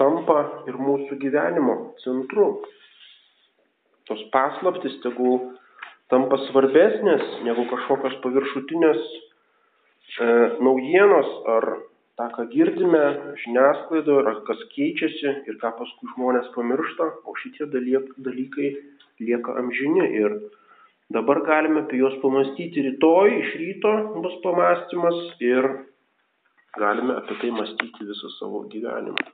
tampa 0.00 0.64
ir 0.68 0.78
mūsų 0.80 1.18
gyvenimo 1.20 1.76
centru. 2.04 2.62
Tos 4.08 4.22
paslaptis 4.32 4.96
tegul 5.04 5.52
tampa 6.12 6.38
svarbesnės 6.48 7.22
negu 7.46 7.64
kažkokios 7.70 8.18
paviršutinės 8.24 9.02
e, 9.02 10.26
naujienos 10.64 11.30
ar 11.56 11.68
tą, 12.18 12.28
ką 12.34 12.48
girdime 12.52 13.02
žiniasklaidoje, 13.44 14.24
ar 14.32 14.40
kas 14.48 14.64
keičiasi 14.74 15.30
ir 15.48 15.60
ką 15.62 15.72
paskui 15.78 16.10
žmonės 16.16 16.50
pamiršta, 16.56 17.08
o 17.24 17.36
šitie 17.40 17.68
dalykai 17.72 18.72
lieka 19.22 19.56
amžini. 19.60 20.08
Ir 20.20 20.36
Dabar 21.10 21.42
galime 21.42 21.80
apie 21.82 21.98
juos 21.98 22.14
pamastyti 22.22 22.84
rytoj, 22.86 23.30
iš 23.42 23.54
ryto 23.60 23.92
bus 24.22 24.36
pamastymas 24.44 25.18
ir 25.44 25.68
galime 26.78 27.18
apie 27.18 27.36
tai 27.40 27.50
mąstyti 27.58 28.08
visą 28.08 28.30
savo 28.38 28.64
gyvenimą. 28.72 29.30